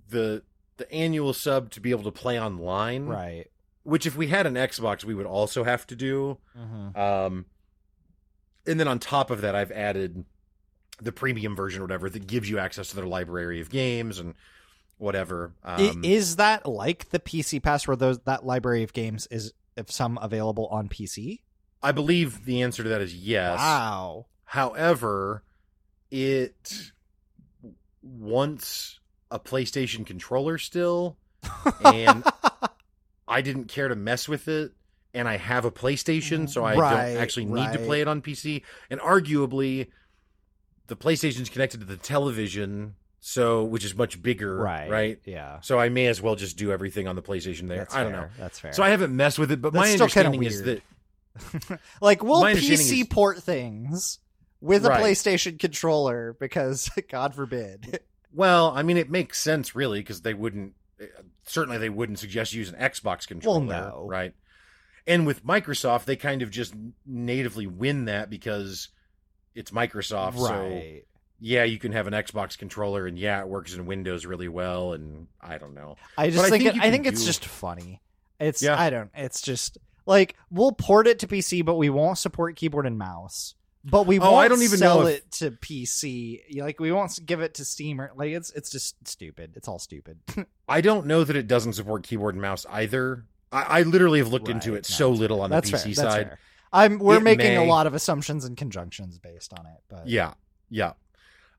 [0.09, 0.43] the
[0.77, 3.47] the annual sub to be able to play online Right.
[3.83, 6.39] which if we had an Xbox we would also have to do.
[6.59, 6.97] Mhm.
[6.97, 7.47] Um,
[8.67, 10.25] and then on top of that, I've added
[11.01, 14.35] the premium version or whatever that gives you access to their library of games and
[14.99, 15.53] whatever.
[15.63, 19.91] Um, is that like the PC Pass, where those that library of games is if
[19.91, 21.41] some available on PC?
[21.83, 23.59] I believe the answer to that is yes.
[23.59, 24.27] Wow.
[24.47, 25.43] However,
[26.11, 26.91] it
[28.03, 31.17] wants a PlayStation controller still,
[31.85, 32.25] and
[33.29, 34.73] I didn't care to mess with it.
[35.15, 38.21] And I have a PlayStation, so I Right, don't actually need to play it on
[38.21, 38.61] PC.
[38.91, 39.87] And arguably,
[40.89, 44.91] the PlayStation's connected to the television, so which is much bigger, right.
[44.91, 45.19] Right.
[45.25, 45.61] Yeah.
[45.63, 47.79] So I may as well just do everything on the PlayStation there.
[47.79, 48.21] That's I don't fair.
[48.21, 48.29] know.
[48.39, 48.73] That's fair.
[48.75, 50.83] So I haven't messed with it, but That's my understanding is that
[52.03, 54.19] like we'll PC is- port things
[54.67, 55.03] with a Right.
[55.03, 58.01] PlayStation controller because God forbid.
[58.33, 60.75] Well, I mean, it makes sense, really, because they wouldn't.
[61.01, 61.07] uh,
[61.45, 64.07] Certainly, they wouldn't suggest you use an Xbox controller, no.
[64.09, 64.35] right?
[65.07, 66.75] And with Microsoft, they kind of just
[67.07, 68.89] natively win that because
[69.55, 70.37] it's Microsoft.
[70.39, 71.05] So right.
[71.39, 74.93] yeah, you can have an Xbox controller, and yeah, it works in Windows really well.
[74.95, 75.95] And I don't know.
[76.19, 78.03] I just I think, think it, I think it's do- just funny.
[78.41, 78.79] It's Yeah.
[78.79, 79.11] I don't.
[79.15, 83.55] It's just like we'll port it to PC, but we won't support keyboard and mouse.
[83.89, 86.61] But we Oh, won't I don't even sell know if- it to PC.
[86.61, 89.53] Like we won't give it to Steam or like it's it's just stupid.
[89.57, 90.19] It's all stupid.
[90.69, 93.25] I don't know that it doesn't support keyboard and mouse either.
[93.53, 95.95] I, I literally have looked into it No, so little on the PC fair.
[95.95, 96.27] Side.
[96.29, 96.39] fair.
[96.73, 100.35] I'm we're It making a lot of assumptions and conjunctions based on it, but Yeah,
[100.69, 100.95] yeah.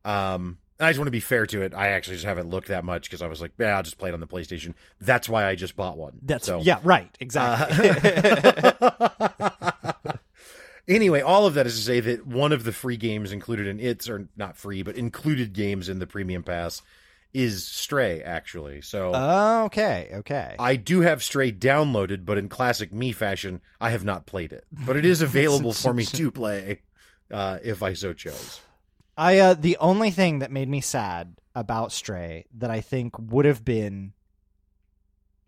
[0.04, 1.74] Um, I just want to be fair to it.
[1.74, 4.10] I actually just haven't looked that much because I was like, yeah, I'll just play
[4.10, 4.74] it on the PlayStation.
[5.02, 6.20] That's why I just bought one.
[6.22, 6.60] that's so.
[6.60, 7.90] yeah, right, exactly.
[7.90, 9.10] Uh,
[10.88, 13.80] anyway, all of that is to say that one of the free games included in
[13.80, 16.82] its, or not free, but included games in the Premium Pass
[17.34, 18.82] is Stray, actually.
[18.82, 19.14] So
[19.66, 20.56] okay, okay.
[20.58, 24.66] I do have Stray downloaded, but in classic me fashion, I have not played it.
[24.72, 26.82] But it is available for me to play
[27.32, 28.62] uh, if I so chose.
[29.18, 33.46] I uh the only thing that made me sad about Stray that I think would
[33.46, 34.14] have been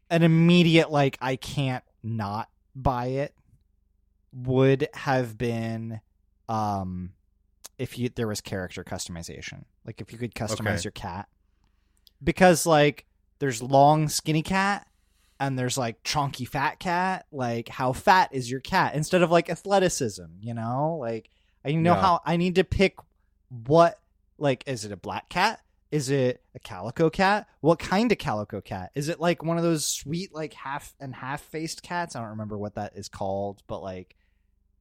[0.09, 3.33] an immediate like I can't not buy it
[4.33, 6.01] would have been
[6.47, 7.11] um
[7.77, 9.63] if you there was character customization.
[9.85, 10.81] Like if you could customize Okay.
[10.85, 11.27] your cat.
[12.23, 13.05] Because like
[13.39, 14.85] there's long skinny cat
[15.39, 17.25] and there's like chunky fat cat.
[17.31, 20.97] Like how fat is your cat instead of like athleticism, you know?
[20.99, 21.29] Like
[21.65, 22.01] I know Yeah.
[22.01, 22.95] how I need to pick
[23.65, 23.99] what
[24.37, 25.61] like is it a black cat?
[25.91, 27.47] Is it a calico cat?
[27.61, 28.91] What kind of calico cat?
[28.93, 32.15] Is it like one of those sweet like half and half faced cats?
[32.15, 34.15] I don't remember what that is called, but like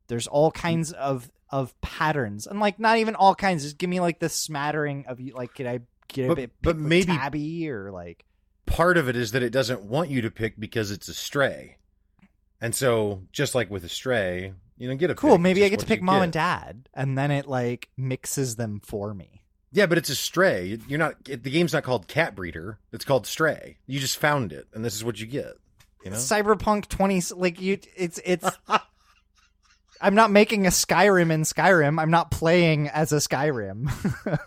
[0.08, 0.58] there's all hmm.
[0.58, 3.62] kinds of of patterns and like not even all kinds.
[3.62, 5.34] Just give me like the smattering of you.
[5.34, 6.50] Like, could I get a But- bit?
[6.60, 8.24] but maybe- tabby or like
[8.66, 11.78] Part of it is that it doesn't want you to pick because it's a stray.
[12.60, 15.32] And so, just like with a stray, you know, get a cool.
[15.32, 16.24] pick, Maybe I get to pick mom get.
[16.24, 19.42] and dad, and then it like mixes them for me.
[19.70, 20.78] Yeah, but it's a stray.
[20.88, 21.14] You're not.
[21.28, 22.78] It, the game's not called Cat Breeder.
[22.92, 23.78] It's called Stray.
[23.86, 25.54] You just found it, and this is what you get.
[26.04, 26.16] You know.
[26.16, 27.78] Cyberpunk twenty like you.
[27.96, 28.48] It's it's.
[30.00, 32.00] I'm not making a Skyrim in Skyrim.
[32.00, 33.90] I'm not playing as a Skyrim.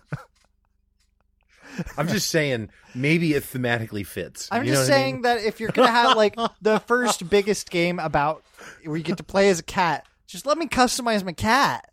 [1.97, 4.49] I'm just saying, maybe it thematically fits.
[4.51, 5.21] I'm You know just what I saying mean?
[5.23, 8.43] that if you're gonna have like the first biggest game about
[8.83, 11.89] where you get to play as a cat, just let me customize my cat.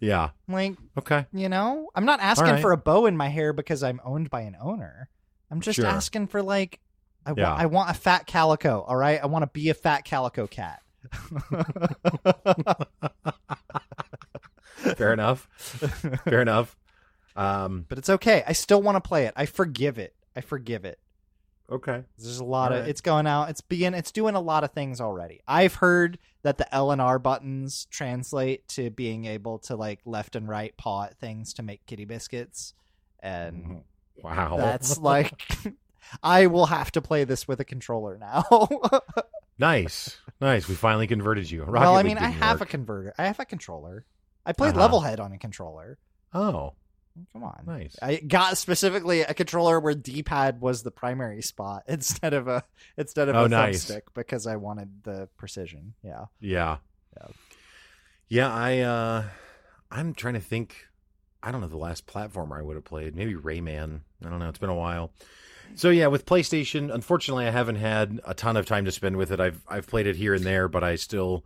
[0.00, 0.30] Yeah.
[0.48, 1.26] Like Okay.
[1.32, 2.60] you know, I'm not asking right.
[2.60, 5.08] for a bow in my hair because I'm owned by an owner.
[5.50, 5.86] I'm just Sure.
[5.86, 6.80] asking for like,
[7.24, 7.54] I Yeah.
[7.54, 8.82] I want a fat calico.
[8.82, 10.82] All right, I want to be a fat calico cat.
[14.96, 15.46] Fair enough.
[16.24, 16.76] Fair enough.
[17.34, 17.86] Um.
[17.88, 18.42] but it's okay.
[18.46, 19.32] I still want to play it.
[19.36, 20.14] I forgive it.
[20.36, 20.98] I forgive it.
[21.70, 22.02] Okay.
[22.18, 22.90] There's a lot All of right.
[22.90, 23.48] it's going out.
[23.48, 25.40] It's being it's doing a lot of things already.
[25.48, 30.36] I've heard that the L and R buttons translate to being able to like left
[30.36, 32.74] and right paw at things to make kitty biscuits,
[33.20, 33.82] and
[34.22, 34.56] Wow.
[34.58, 35.48] that's like
[36.22, 38.44] I will have to play this with a controller now.
[39.62, 40.18] nice.
[40.40, 40.68] Nice.
[40.68, 41.62] We finally converted you.
[41.64, 42.68] Rocket well, I mean, I have work.
[42.68, 43.14] a converter.
[43.16, 44.04] I have a controller.
[44.44, 44.88] I played Uh-huh.
[44.88, 45.98] Levelhead on a controller.
[46.34, 46.74] Oh,
[47.32, 47.62] Come on.
[47.66, 47.94] nice.
[48.02, 52.64] I got specifically a controller where D-pad was the primary spot instead of a
[52.96, 53.84] instead of Oh, a nice.
[53.90, 55.94] thumbstick because I wanted the precision.
[56.02, 56.24] Yeah.
[56.40, 56.78] Yeah.
[57.16, 57.26] Yeah.
[58.28, 59.24] Yeah, I uh
[59.90, 60.86] I'm trying to think
[61.42, 63.14] I don't know the last platformer I would have played.
[63.14, 64.00] Maybe Rayman.
[64.24, 64.48] I don't know.
[64.48, 65.12] It's been a while.
[65.74, 69.32] So yeah, with PlayStation, unfortunately I haven't had a ton of time to spend with
[69.32, 69.40] it.
[69.40, 71.44] I've I've played it here and there, but I still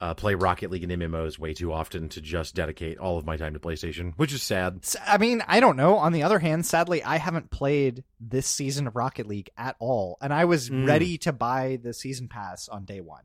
[0.00, 3.36] uh, play Rocket League and MMOs way too often to just dedicate all of my
[3.36, 4.80] time to PlayStation, which is sad.
[5.06, 5.96] I mean, I don't know.
[5.96, 10.18] On the other hand, sadly, I haven't played this season of Rocket League at all,
[10.20, 10.86] and I was Mm.
[10.86, 13.22] ready to buy the season pass on day one,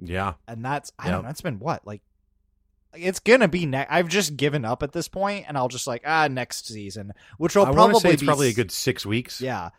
[0.00, 0.34] Yeah.
[0.48, 1.28] and that's I don't know.
[1.30, 2.00] It's been what like.
[2.94, 3.92] It's gonna be next.
[3.92, 7.54] I've just given up at this point, and I'll just like ah next season, which
[7.54, 9.40] will I probably say it's be probably a good 6 weeks.
[9.40, 9.70] Yeah.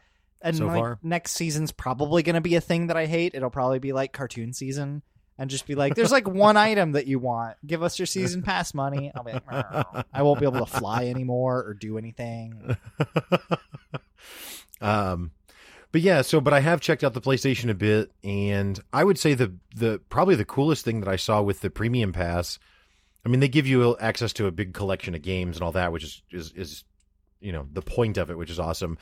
[0.42, 1.00] And so like, far.
[1.04, 3.36] next season's probably going to be a thing that I hate.
[3.36, 5.02] It'll probably be like cartoon season
[5.38, 7.58] and just be like, there's like one item that you want.
[7.66, 9.12] Give us your season pass money.
[9.16, 9.44] I'll be like.
[10.14, 12.78] I won't be able to fly anymore or do anything.
[14.82, 15.32] um
[15.92, 19.18] but yeah so but i have checked out the playstation a bit and i would
[19.18, 22.60] say the the probably the coolest thing that i saw with the premium pass
[23.26, 25.92] i mean they give you access to a big collection of games and all that
[25.92, 26.84] which is is is
[27.40, 28.98] you know the point of it which is awesome.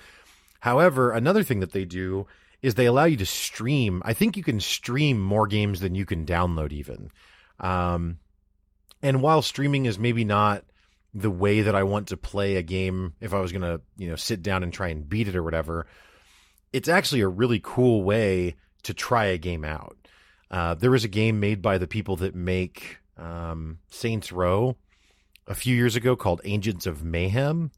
[0.60, 2.28] However another thing that they do
[2.62, 4.02] is they allow you to stream.
[4.04, 7.10] I think you can stream more games than you can download even.
[7.60, 8.20] Um
[9.02, 10.64] and while streaming is maybe not
[11.14, 14.10] the way that I want to play a game if I was going to, you
[14.10, 15.88] know, sit down and try and beat it or whatever,
[16.74, 19.98] it's actually a really cool way to try a game out.
[20.50, 24.78] Uh, a game made by the people that make um, Saints Row
[25.48, 27.72] a few years ago called Agents of Mayhem,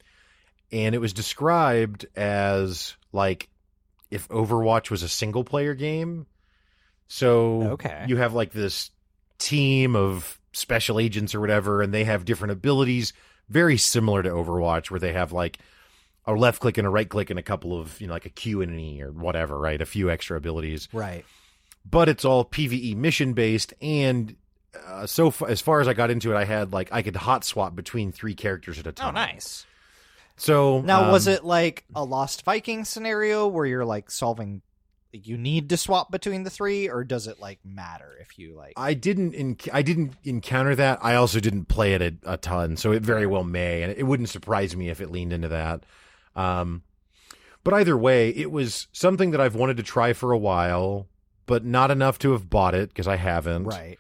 [0.71, 3.49] and it was described as like
[4.11, 6.25] if Overwatch was a single player game.
[7.07, 8.05] So Okay.
[8.07, 8.91] you have like this
[9.37, 13.13] team of special agents or whatever, and they have different abilities,
[13.49, 15.59] very similar to Overwatch, where they have like
[16.25, 18.29] a left click and a right click and a couple of you know like a
[18.29, 19.81] Q and an E or whatever, right?
[19.81, 21.25] A few extra abilities, Right.
[21.89, 23.73] but it's all PVE mission based.
[23.81, 24.35] And
[24.85, 27.15] uh, so fa- as far as I got into it, I had like I could
[27.15, 29.09] hot swap between three characters at a time.
[29.09, 29.65] Oh, nice.
[30.37, 34.61] So Now, was um, it like a Lost Viking scenario where you're like solving,
[35.11, 38.73] you need to swap between the three, or does it like matter if you like?
[38.77, 40.99] I didn't in, I didn't encounter that.
[41.01, 44.03] I also didn't play it a, a ton, so it very well may, and it
[44.03, 45.83] wouldn't surprise me if it leaned into that.
[46.35, 46.83] Um,
[47.65, 51.07] but either way, it was something that I've wanted to try for a while,
[51.47, 53.65] but not enough to have bought it because I haven't.
[53.65, 53.99] right.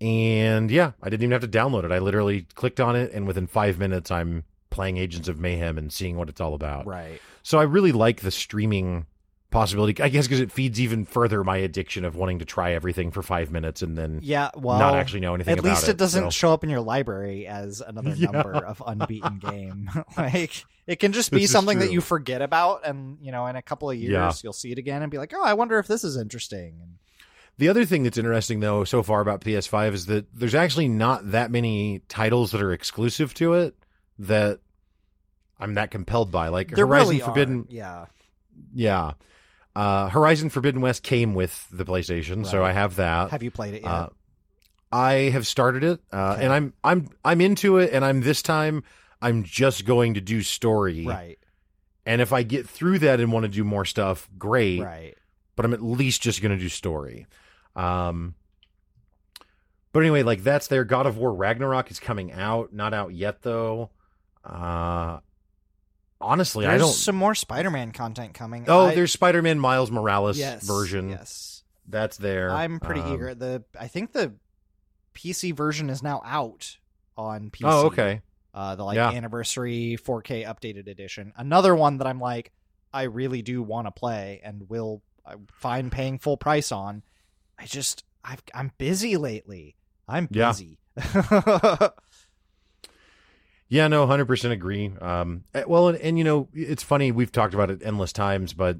[0.00, 1.92] And yeah, I didn't even have to download it.
[1.92, 5.92] I literally clicked on it, and within five minutes, I'm playing Agents of Mayhem and
[5.92, 6.86] seeing what it's all about.
[6.86, 7.20] Right.
[7.42, 9.06] So I really like the streaming
[9.50, 10.02] possibility.
[10.02, 13.22] I guess because it feeds even further my addiction of wanting to try everything for
[13.22, 14.50] five minutes and then Yeah.
[14.56, 16.30] Well, not actually know anything At least it, doesn't so.
[16.30, 18.30] show up in your library as another Yeah.
[18.32, 19.88] number of unbeaten game.
[20.18, 23.54] like it can just be This something that you forget about, and you know, in
[23.54, 24.32] a couple of years, Yeah.
[24.42, 26.90] you'll see it again and be like, "Oh, I wonder if this is interesting." And
[27.56, 31.30] The other thing that's interesting though so far about PS5 is that there's actually not
[31.30, 33.76] that many titles that are exclusive to it
[34.18, 34.60] that
[35.58, 36.48] I'm that compelled by.
[36.48, 37.66] Like There Horizon really Forbidden.
[37.70, 38.06] Yeah.
[38.74, 39.12] yeah.
[39.74, 43.30] Uh, Horizon Forbidden West came with the PlayStation, so I have that.
[43.30, 43.90] Have you played it yet?
[43.90, 44.08] Uh,
[44.92, 46.44] I have started it, uh, Okay.
[46.44, 48.84] and I'm I'm I'm into it, and I'm this time
[49.20, 51.38] I'm just going to do story, right.
[52.06, 54.80] and if I get through that and want to do more stuff, great.
[54.80, 55.16] Right.
[55.56, 57.26] But I'm at least just going to do story.
[57.76, 58.34] Um,
[59.92, 60.84] but anyway, like that's there.
[60.84, 63.90] God of War Ragnarok is coming out, not out yet though.
[64.44, 65.20] Uh,
[66.20, 66.92] honestly, There's I don't.
[66.92, 68.64] some more Spider-Man content coming.
[68.68, 71.62] oh, I- there's Spider-Man Miles Morales yes, version Yes.
[71.88, 72.50] that's there.
[72.50, 73.34] I'm pretty Um, eager.
[73.34, 74.34] The I think the
[75.14, 76.76] PC version is now out
[77.16, 77.62] on PC.
[77.64, 78.20] Oh, okay.
[78.52, 79.10] Uh, the like Yeah.
[79.10, 81.32] anniversary 4K updated edition.
[81.36, 82.52] Another one that I'm like,
[82.92, 87.02] I really do want to play and will uh, find paying full price on.
[87.58, 89.76] I just I've, I'm busy lately.
[90.08, 90.78] I'm busy.
[93.68, 94.92] Yeah, no, hundred percent agree.
[95.00, 98.52] Um, eh, well, and, and you know, it's funny we've talked about it endless times,
[98.52, 98.78] but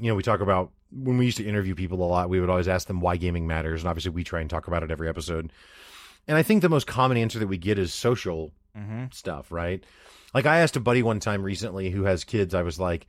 [0.00, 2.28] you know, we talk about when we used to interview people a lot.
[2.28, 4.82] We would always ask them why gaming matters, and obviously, we try and talk about
[4.82, 5.52] it every episode.
[6.26, 9.04] And I think the most common answer that we get is social mm-hmm.
[9.12, 9.84] stuff, right?
[10.32, 12.54] Like I asked a buddy one time recently who has kids.
[12.54, 13.06] I was like,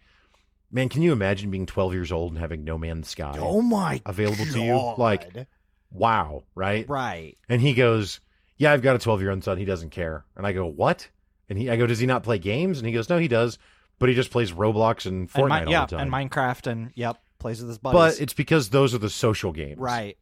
[0.71, 4.01] "Man, can you imagine being twelve years old and having No Man's Sky Oh my
[4.05, 4.93] available to you?
[4.97, 5.47] Like,
[5.91, 7.37] wow, right?" right.
[7.49, 8.19] And he goes,
[8.57, 9.57] "Yeah, I've got a 12-year-old son.
[9.57, 11.09] He doesn't care." And I go, "What?"
[11.49, 13.57] And he I go, "Does he not play games?" And he goes, "No, he does,
[13.99, 16.67] but he just plays Roblox and Fortnite and Mi- all yeah, the time." and Minecraft
[16.67, 17.93] and yep, plays with his buddies.
[18.17, 19.77] but it's because those are the social games.
[19.79, 20.17] right.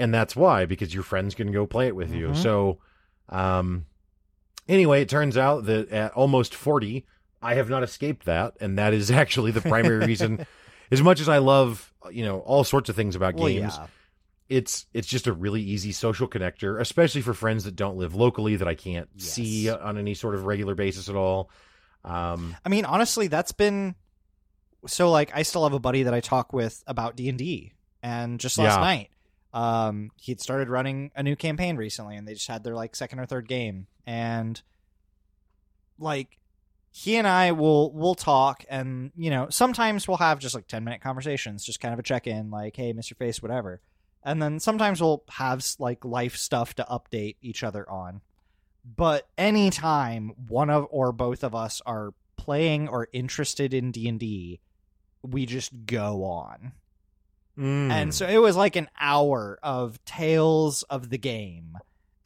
[0.00, 2.28] And that's why because your friends can go play it with you.
[2.28, 2.36] Mhm.
[2.36, 2.78] So
[3.30, 3.86] um
[4.68, 7.04] anyway, it turns out that at almost 40,
[7.40, 10.44] I have not escaped that, and that is actually the primary reason
[10.90, 13.86] as much as I love, you know, all sorts of things about Well, games yeah.
[14.48, 18.56] it's it's just a really easy social connector, especially for friends that don't live locally
[18.56, 19.24] that I can't Yes.
[19.34, 21.50] see on any sort of regular basis at all.
[22.04, 23.94] Um, I mean, honestly, that's been
[24.86, 25.10] so.
[25.10, 27.72] Like, I still have a buddy that I talk with about D and D,
[28.02, 28.80] and just last Yeah.
[28.80, 29.10] night,
[29.52, 33.18] um, he'd started running a new campaign recently, and they just had their like second
[33.18, 34.62] or third game, and
[35.98, 36.38] like
[36.98, 40.84] he and I will will talk, and you know, sometimes we'll have just like ten
[40.84, 43.80] minute conversations, just kind of a check in, like, hey, Mister Face, whatever,
[44.24, 48.20] and then sometimes we'll have like life stuff to update each other on.
[48.84, 54.60] But anytime one of or both of us are playing or interested in D&D
[55.22, 56.72] we just go on.
[57.58, 61.76] Mm, and so it was like an hour of tales of the game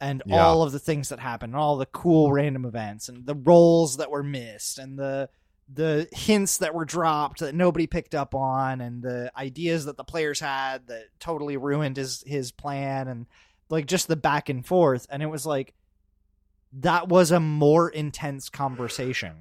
[0.03, 0.45] and Yeah.
[0.45, 3.97] all of the things that happened and all the cool random events and the rolls
[3.97, 5.29] that were missed and the
[5.73, 10.03] the hints that were dropped that nobody picked up on and the ideas that the
[10.03, 13.25] players had that totally ruined his his plan and
[13.69, 15.73] like just the back and forth and it was like
[16.73, 19.33] that was a more intense conversation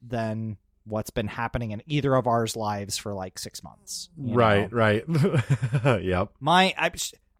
[0.00, 4.36] than what's been happening in either of ours lives for like 6 months you know?
[4.36, 5.04] right, right,
[6.02, 6.30] yep.
[6.40, 6.90] my I,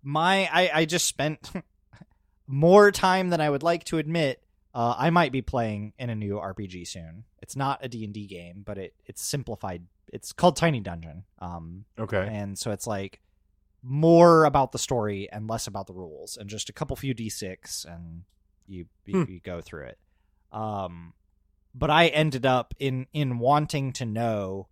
[0.03, 1.51] my I, I just spent
[2.47, 4.41] more time than I would like to admit.
[4.75, 7.25] Uh, I might be playing in a new RPG soon.
[7.41, 9.85] It's not a D and D game, but it it's simplified.
[10.13, 11.25] It's called Tiny Dungeon.
[11.39, 13.21] Um, Okay, and so it's like
[13.83, 17.29] more about the story and less about the rules, and just a couple few D
[17.29, 18.23] six, and
[18.67, 19.31] you you, Hmm.
[19.31, 19.99] you go through it.
[20.51, 21.15] Um,
[21.75, 24.69] but I ended up in in wanting to know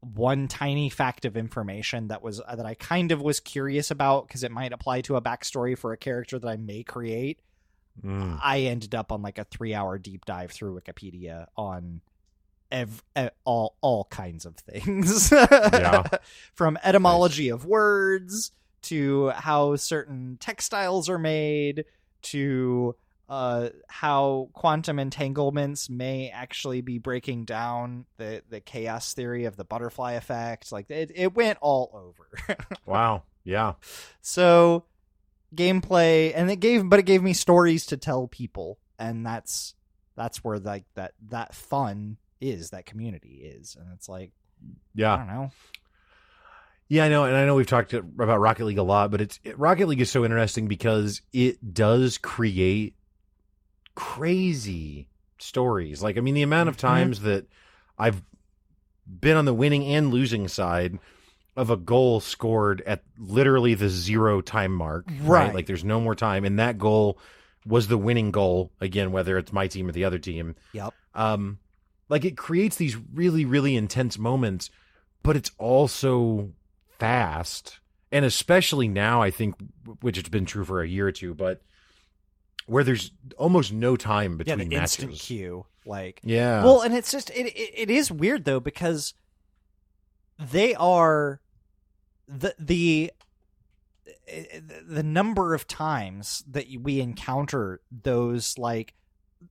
[0.00, 4.42] one tiny fact of information that was that I kind of was curious about because
[4.42, 7.40] it might apply to a backstory for a character that I may create.
[8.04, 12.02] Mm, I ended up on like a three hour deep dive through Wikipedia on
[12.70, 15.30] ev- eh, all all kinds of things.
[15.32, 16.04] Yeah.
[16.54, 21.84] From etymology of words to how certain textiles are made
[22.22, 22.94] to
[23.28, 29.64] uh, how quantum entanglements may actually be breaking down the, the chaos theory of the
[29.64, 30.70] butterfly effect.
[30.72, 32.56] Like it, it went all over.
[32.86, 33.74] wow, yeah,
[34.20, 34.84] so
[35.54, 39.74] gameplay and it gave but it gave me stories to tell people and that's
[40.16, 44.32] that's where like that that fun is that community is and it's like
[44.94, 45.50] yeah i don't know
[46.88, 47.04] yeah.
[47.04, 49.58] I know, and I know we've talked about Rocket League a lot, but it's it,
[49.58, 52.94] Rocket League is so interesting because it does create
[53.96, 56.02] crazy stories.
[56.02, 56.80] Like, I mean, the amount of Mhm.
[56.80, 57.46] times that
[57.98, 58.22] I've
[59.08, 60.98] been on the winning and losing side
[61.56, 65.06] of a goal scored at literally the zero time mark.
[65.22, 65.52] Right.
[65.54, 67.18] Like, there's no more time, and that goal
[67.64, 70.54] was the winning goal again, whether it's my team or the other team.
[70.72, 71.58] yep Um,
[72.08, 74.70] like it creates these really, really intense moments,
[75.24, 76.52] but it's also
[76.98, 77.80] fast.
[78.12, 79.56] And especially now, I think,
[80.00, 81.60] which it's been true for a year or two, but
[82.66, 84.98] where there's almost no time yeah, between the matches.
[85.00, 85.66] instant queue.
[85.84, 86.64] Like, Yeah.
[86.64, 89.14] well, and it's just it, it it is weird though because
[90.38, 91.40] they are
[92.28, 93.12] the the
[94.86, 98.94] the number of times that we encounter those like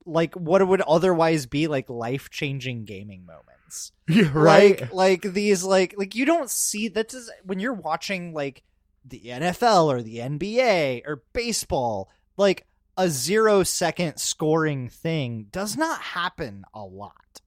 [0.06, 4.82] like what would otherwise be like life-changing gaming moments yeah, right.
[4.82, 8.64] like like these like like you don't see that does when you're watching like
[9.06, 12.66] the NFL or the NBA or baseball like
[12.98, 17.42] a 0 zero second scoring thing does not happen a lot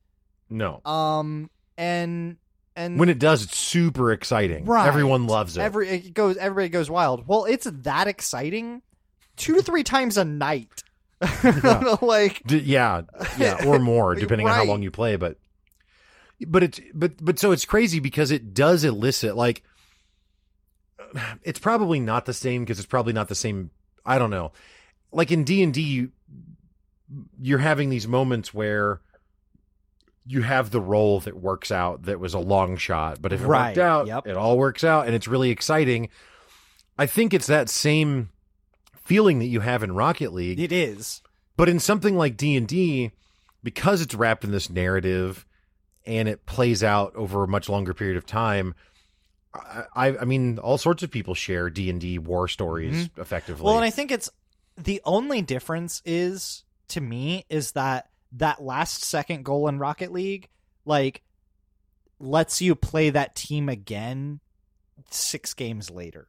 [0.50, 0.80] no.
[0.84, 2.36] um and
[2.76, 4.64] and When it does, it's super exciting.
[4.64, 4.86] Right.
[4.86, 5.60] Everyone loves it.
[5.62, 8.82] every it goes everybody goes wild well it's that exciting
[9.36, 10.84] two to three times a night
[12.00, 13.02] like D- yeah,
[13.36, 15.16] yeah, or more, depending on how long you play.
[15.16, 15.38] But,
[16.46, 19.64] but it's but but so it's crazy because it does elicit like,
[21.42, 23.70] it's probably not the same because it's probably not the same.
[24.06, 24.52] I don't know,
[25.12, 26.08] like in D and D,
[27.40, 29.00] you're having these moments where
[30.26, 33.46] you have the roll that works out that was a long shot, but if it
[33.46, 34.26] Right, worked out, yep.
[34.26, 36.10] it all works out, and it's really exciting.
[36.98, 38.28] I think it's that same
[39.04, 41.22] feeling that you have in Rocket League it is
[41.56, 43.10] but in something like D&D
[43.62, 45.46] because it's wrapped in this narrative
[46.04, 48.74] and it plays out over a much longer period of time
[49.54, 53.54] I I, mean all sorts of people share D&D war stories effectively.
[53.60, 53.64] Mm-hmm.
[53.64, 54.28] Well, and I think it's
[54.78, 60.48] the only difference is to me is that that last second goal in Rocket League
[60.84, 61.22] like
[62.20, 64.40] lets you play that team again
[65.10, 66.28] 6 games later.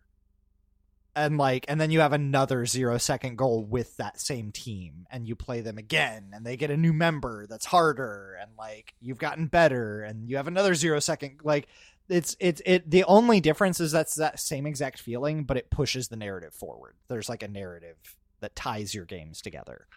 [1.15, 5.27] And like and then you have another 0 second goal with that same team and
[5.27, 9.17] you play them again and they get a new member that's harder and like you've
[9.17, 11.67] gotten better and you have another 0 second like
[12.07, 16.07] it's it's it the only difference is that's that same exact feeling but it pushes
[16.07, 17.97] the narrative forward there's like a narrative
[18.41, 19.87] that ties your games together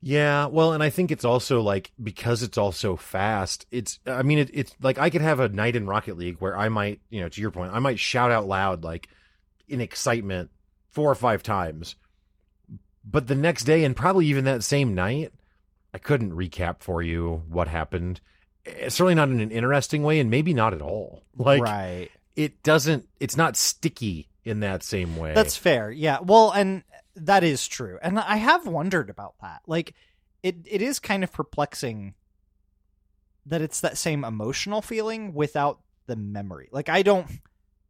[0.00, 3.66] Yeah, well, and I think it's also like because it's all so fast.
[3.70, 6.56] It's, I mean, it, it's like I could have a night in Rocket League where
[6.58, 9.08] I might, you know, to your point, I might shout out loud like
[9.68, 10.50] in excitement
[10.90, 11.94] four or five times,
[13.04, 15.32] but the next day and probably even that same night,
[15.94, 18.20] I couldn't recap for you what happened.
[18.64, 21.22] It's certainly not in an interesting way, and maybe not at all.
[21.36, 25.34] Like right it doesn't, it's not sticky in that same way.
[25.34, 26.82] that's fair yeah well and
[27.14, 29.94] that is true and i have wondered about that like
[30.42, 32.14] it it is kind of perplexing
[33.46, 37.26] that it's that same emotional feeling without the memory like i don't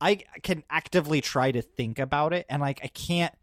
[0.00, 3.34] i can actively try to think about it and like i can't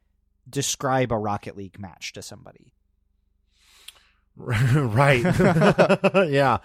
[0.49, 2.73] describe a rocket league match to somebody
[4.39, 5.21] right.
[6.29, 6.59] yeah.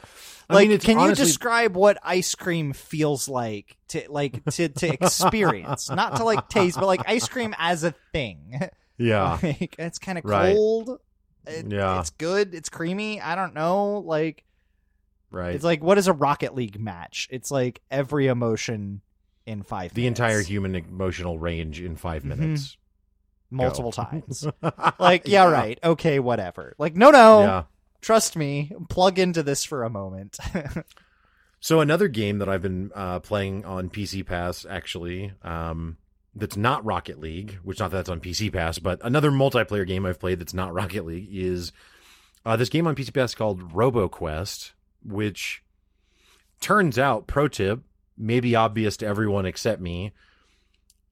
[0.48, 4.68] I like mean, can honestly- you describe what ice cream feels like to like to
[4.68, 8.60] to experience not to like taste but like ice cream as a thing
[8.98, 9.38] Yeah.
[9.42, 10.54] like it's kind of Right.
[10.56, 10.98] cold
[11.46, 12.00] it, Yeah.
[12.00, 14.44] it's good it's creamy i don't know like
[15.30, 15.54] Right.
[15.54, 19.00] it's like what is a rocket league match it's like every emotion
[19.46, 22.26] in five the minutes, entire human emotional range in 5 Mhm.
[22.26, 22.76] minutes.
[23.50, 24.02] multiple Go.
[24.04, 24.46] times
[24.98, 27.62] like yeah, right okay whatever like no no Yeah.
[28.00, 30.38] trust me plug into this for a moment
[31.60, 35.96] So another game that I've been uh, playing on PC Pass actually, um,
[36.36, 40.04] that's not Rocket League, which not that that's on PC Pass, but another multiplayer game
[40.06, 41.72] I've played that's not Rocket League is
[42.44, 44.72] uh, this game on PC Pass called RoboQuest,
[45.04, 45.62] which
[46.60, 47.80] turns out, pro tip,
[48.16, 50.12] maybe obvious to everyone except me.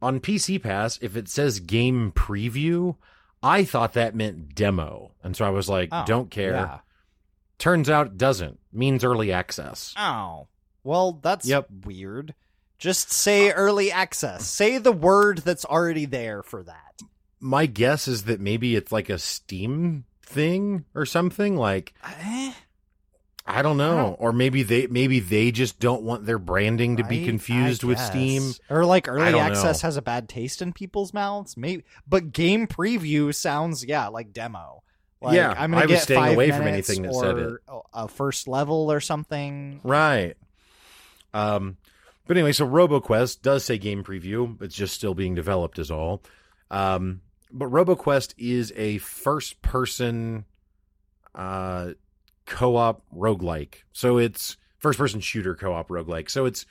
[0.01, 2.97] On PC Pass, if it says game preview,
[3.43, 5.13] I thought that meant demo.
[5.23, 6.53] And so I was like, Oh, don't care.
[6.53, 6.79] yeah.
[7.59, 8.59] Turns out it doesn't.
[8.73, 9.95] Means early access.
[9.97, 10.49] Oh,
[10.83, 11.69] well, that's Yep.
[11.85, 12.35] weird.
[12.83, 14.45] Just say early access.
[14.45, 17.01] Say the word that's already there for that.
[17.39, 21.57] my guess is that maybe it's like a Steam thing or something.
[21.57, 22.53] Like Eh,
[23.47, 26.97] I don't know, I don't- or maybe they maybe they just don't want their branding
[26.97, 28.07] to be I- confused I with guess.
[28.09, 28.53] Steam.
[28.69, 29.87] or like early access know.
[29.87, 31.57] has a bad taste in people's mouths.
[31.57, 34.83] Maybe, but game preview sounds yeah like demo.
[35.21, 37.53] Like, Yeah, I'm gonna I was get staying away from anything that said it.
[37.95, 39.79] A first level or something.
[39.85, 40.37] Right.
[41.35, 41.77] Um,
[42.27, 44.61] but anyway, so RoboQuest does say game preview.
[44.63, 46.23] It's just still being developed, is all.
[46.71, 47.21] Um,
[47.51, 50.45] but RoboQuest is a first-person
[51.35, 51.91] uh,
[52.47, 53.75] co-op roguelike.
[53.93, 56.31] So it's first-person shooter co-op roguelike.
[56.31, 56.67] So it's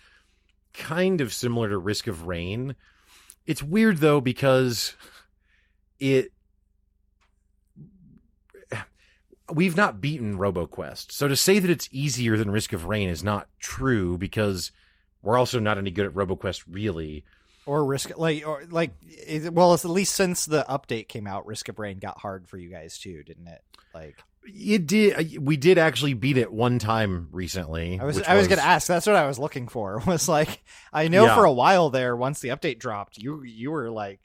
[0.74, 2.76] kind of similar to Risk of Rain.
[3.46, 4.96] It's weird though because
[6.00, 6.32] it
[9.52, 11.12] we've not beaten RoboQuest.
[11.12, 14.72] So to say that it's easier than Risk of Rain is not true because
[15.22, 17.24] we're also not any good at RoboQuest really.
[17.66, 18.92] or risk like or like
[19.52, 22.58] well it's at least since the update came out risk of rain got hard for
[22.58, 23.62] you guys too didn't it
[23.94, 25.38] like It did.
[25.46, 28.00] We did actually beat it one time recently.
[28.00, 31.08] i was i was gonna ask that's what i was looking for was like i
[31.08, 31.36] know Yeah.
[31.36, 34.20] for a while there once the update dropped you you were like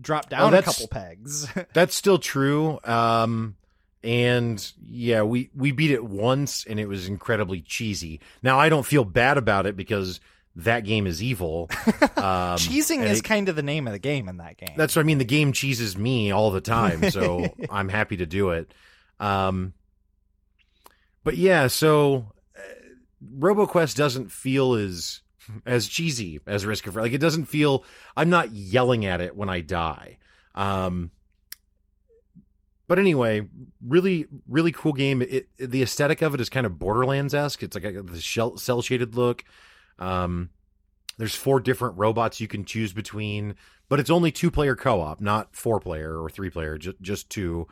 [0.00, 2.78] dropped Oh, down a couple pegs That's still true.
[2.84, 3.56] Um,
[4.04, 8.20] and yeah, we we beat it once, and it was incredibly cheesy.
[8.42, 10.20] Now I don't feel bad about it because
[10.56, 11.70] that game is evil.
[12.16, 14.96] Um, cheesing is it- kind of the name of the game in that game That's
[14.96, 15.18] what I mean.
[15.18, 18.72] The game cheeses me all the time, so I'm happy to do it.
[19.20, 19.74] Um,
[21.22, 22.60] but yeah, so uh,
[23.38, 25.20] RoboQuest doesn't feel as
[25.66, 27.84] as cheesy as Risk of Like it doesn't feel.
[28.16, 30.16] I'm not yelling at it when I die.
[30.54, 31.10] Um,
[32.86, 33.46] but anyway,
[33.86, 35.22] really, really cool game.
[35.22, 37.62] It, it- the aesthetic of it is kind of Borderlands esque.
[37.62, 39.44] It's like a, the shell, cel shaded look.
[39.98, 40.50] Um,
[41.18, 43.54] there's four different robots you can choose between,
[43.88, 47.30] but it's only two player co op, not four player or three player, just just
[47.30, 47.68] two,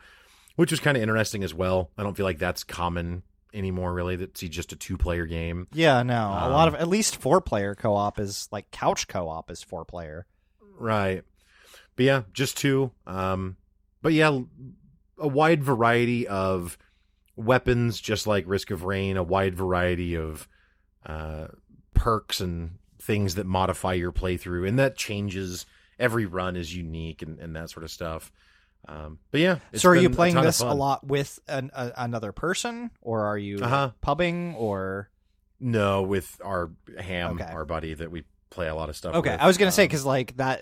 [0.55, 1.91] which was kind of interesting as well.
[1.97, 4.15] I don't feel like that's common anymore, really.
[4.15, 5.67] That see just a two player game.
[5.73, 9.51] yeah no a lot Um, of at least four player co-op is like couch co-op
[9.51, 10.25] is four player
[10.79, 11.23] Right.
[11.95, 12.91] But yeah, just two.
[13.05, 13.57] Um,
[14.01, 14.39] but yeah,
[15.23, 16.77] a wide variety of
[17.35, 20.47] weapons, just like Risk of Rain, a wide variety of
[21.05, 21.47] uh,
[21.93, 25.65] perks and things that modify your playthrough, and that changes.
[25.99, 28.31] Every run is unique and, and that sort of stuff.
[28.87, 31.93] Um, but yeah, it's so are you playing of this a lot with an, a,
[31.95, 33.91] another person or are you Uh-huh.
[34.01, 35.09] pubbing or
[35.59, 37.49] No, with our ham, Okay.
[37.49, 39.15] our buddy that we play a lot of stuff.
[39.15, 39.39] okay with.
[39.41, 40.61] i was gonna say Um, because like that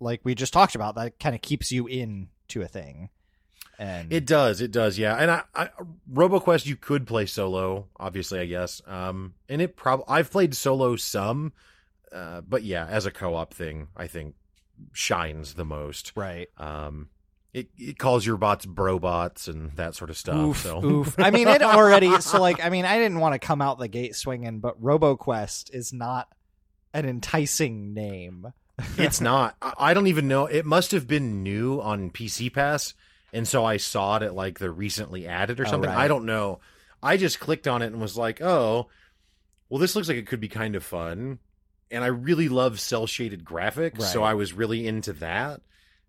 [0.00, 3.10] like we just talked about that kind of keeps you in to a thing
[3.78, 5.16] and It does, it does, yeah.
[5.16, 5.70] And I, I
[6.12, 8.82] RoboQuest you could play solo, obviously, I guess.
[8.86, 11.52] Um, and it probably I've played solo some,
[12.12, 14.34] uh, but yeah, as a co-op thing, I think
[14.92, 16.12] shines the most.
[16.16, 17.08] right Um,
[17.52, 20.36] it it calls your bots brobots and that sort of stuff.
[20.36, 23.38] oof so oof i mean it already so like i mean i didn't want to
[23.38, 26.26] come out the gate swinging but roboquest is not
[26.92, 28.52] an enticing name
[28.98, 29.56] it's not.
[29.62, 30.46] I I don't even know.
[30.46, 32.94] It must have been new on PC Pass,
[33.34, 35.90] and so I saw it at like the recently added or Oh, something.
[35.90, 35.98] right.
[36.04, 36.60] I don't know.
[37.02, 38.88] I just clicked on it and was like, oh,
[39.68, 41.38] well, this looks like it could be kind of fun.
[41.90, 45.60] And I really love cel shaded graphics, so I was really into that.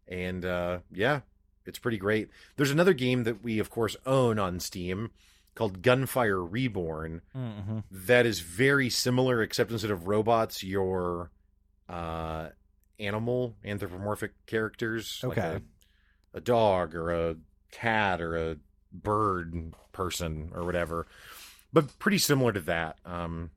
[0.08, 1.22] And uh, yeah,
[1.66, 2.30] it's pretty great.
[2.56, 5.12] There's another game that we, of course, own on Steam
[5.54, 7.80] called Gunfire Reborn mm-hmm.
[7.92, 11.30] that is very similar, except instead of robots, you're
[11.90, 12.50] uh,
[13.00, 15.20] animal anthropomorphic characters.
[15.24, 15.48] like Okay.
[15.58, 15.62] a,
[16.36, 17.36] a dog or a
[17.72, 18.58] cat or a
[18.94, 21.08] bird person or whatever,
[21.74, 22.98] but pretty similar to that.
[23.06, 23.50] Um,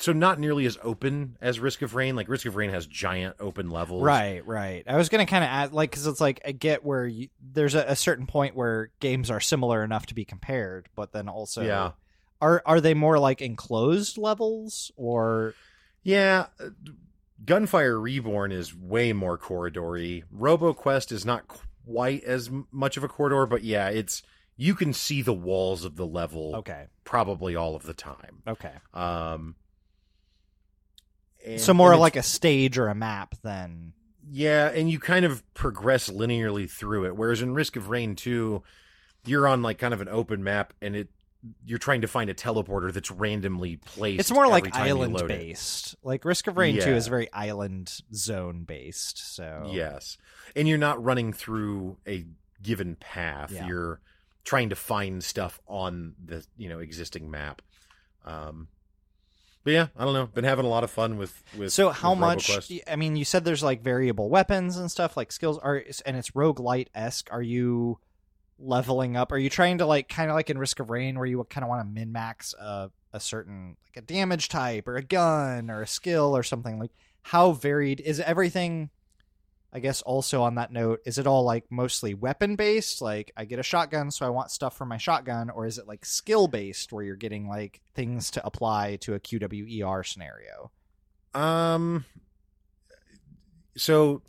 [0.00, 2.14] so not nearly as open as Risk of Rain.
[2.14, 4.04] Like Risk of Rain has giant open levels.
[4.04, 4.84] Right, right.
[4.86, 7.74] I was gonna kind of add like because it's like I get where you, there's
[7.74, 11.62] a, a certain point where games are similar enough to be compared, but then also
[11.62, 11.92] Yeah.
[12.40, 15.54] are are they more like enclosed levels or
[16.04, 16.46] Yeah.
[16.60, 16.68] uh,
[17.44, 20.24] Gunfire Reborn is way more corridory.
[20.36, 21.44] RoboQuest is not
[21.92, 24.22] quite as much of a corridor, but yeah, it's
[24.56, 28.42] you can see the walls of the level okay, probably all of the time.
[28.46, 28.72] okay.
[28.92, 29.54] Um,
[31.46, 33.92] and- so more like a stage or a map than
[34.30, 37.16] yeah, and you kind of progress linearly through it.
[37.16, 38.62] Whereas in Risk of Rain 2,
[39.24, 41.08] you're on like kind of an open map, and it
[41.64, 44.20] you're trying to find a teleporter that's randomly placed.
[44.20, 45.94] it's more like island based.
[46.02, 49.34] Like Risk of Rain Two is very island zone based.
[49.34, 50.18] So Yes.
[50.56, 52.26] And you're not running through a
[52.62, 53.52] given path.
[53.52, 53.66] Yeah.
[53.68, 54.00] You're
[54.44, 57.62] trying to find stuff on the, you know, existing map.
[58.24, 58.68] Um
[59.64, 60.26] but yeah, I don't know.
[60.26, 62.48] Been having a lot of fun with with So how with much?
[62.48, 62.80] RoboQuest.
[62.88, 66.30] I mean, you said there's like variable weapons and stuff, like skills are, and it's
[66.30, 67.28] roguelite esque.
[67.30, 67.98] Are you
[68.58, 69.32] leveling up?
[69.32, 71.64] Are you trying to like kind of like in Risk of Rain, where you kind
[71.64, 75.70] of want to min max a a certain like a damage type or a gun
[75.70, 76.78] or a skill or something?
[76.78, 76.92] Like
[77.22, 78.90] how varied is everything?
[79.70, 83.02] I guess also on that note, is it all like mostly weapon based?
[83.02, 85.86] Like I get a shotgun, so I want stuff for my shotgun, or is it
[85.86, 90.70] like skill based, where you're getting like things to apply to a QWER scenario?
[91.34, 92.06] Um
[93.76, 94.22] so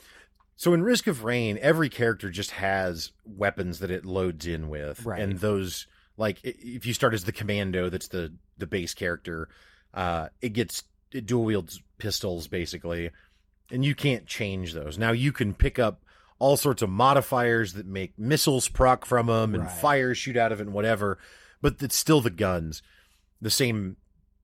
[0.59, 5.05] so in Risk of Rain, every character just has weapons that it loads in with.
[5.05, 5.21] Right.
[5.21, 5.87] And those
[6.17, 9.47] like if you start as the commando, that's the the base character,
[9.93, 10.83] uh it gets
[11.13, 13.09] it dual wields pistols basically.
[13.71, 14.97] And you can't change those.
[14.97, 16.03] Now you can pick up
[16.39, 19.71] all sorts of modifiers that make missiles proc from them and Right.
[19.71, 21.19] fire shoot out of it and whatever,
[21.61, 22.81] but it's still the guns,
[23.41, 23.95] the same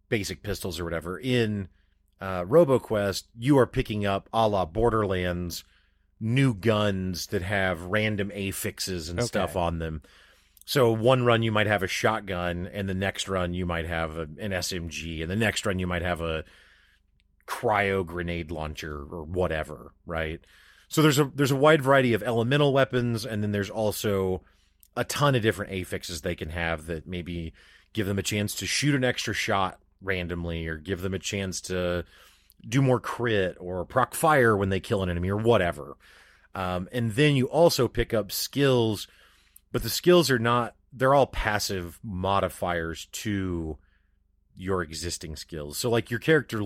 [0.08, 1.20] basic pistols or whatever.
[1.20, 1.68] In
[2.22, 5.66] uh, RoboQuest, you are picking up a la Borderlands
[6.20, 9.28] new guns that have random affixes and Okay.
[9.28, 10.02] stuff on them.
[10.66, 14.18] So one run you might have a shotgun, and the next run you might have
[14.18, 16.44] a, an SMG, and the next run you might have a
[17.48, 20.40] cryo grenade launcher or whatever, right?
[20.88, 24.42] So there's a there's a wide variety of elemental weapons, and then there's also
[24.98, 27.54] a ton of different affixes they can have that maybe
[27.94, 31.62] give them a chance to shoot an extra shot randomly, or give them a chance
[31.62, 32.06] to
[32.68, 35.98] do more crit or proc fire when they kill an enemy or whatever.
[36.54, 39.08] Um, and then you also pick up skills,
[39.72, 43.78] but the skills are not they're all passive modifiers to
[44.56, 45.78] your existing skills.
[45.78, 46.62] So like your character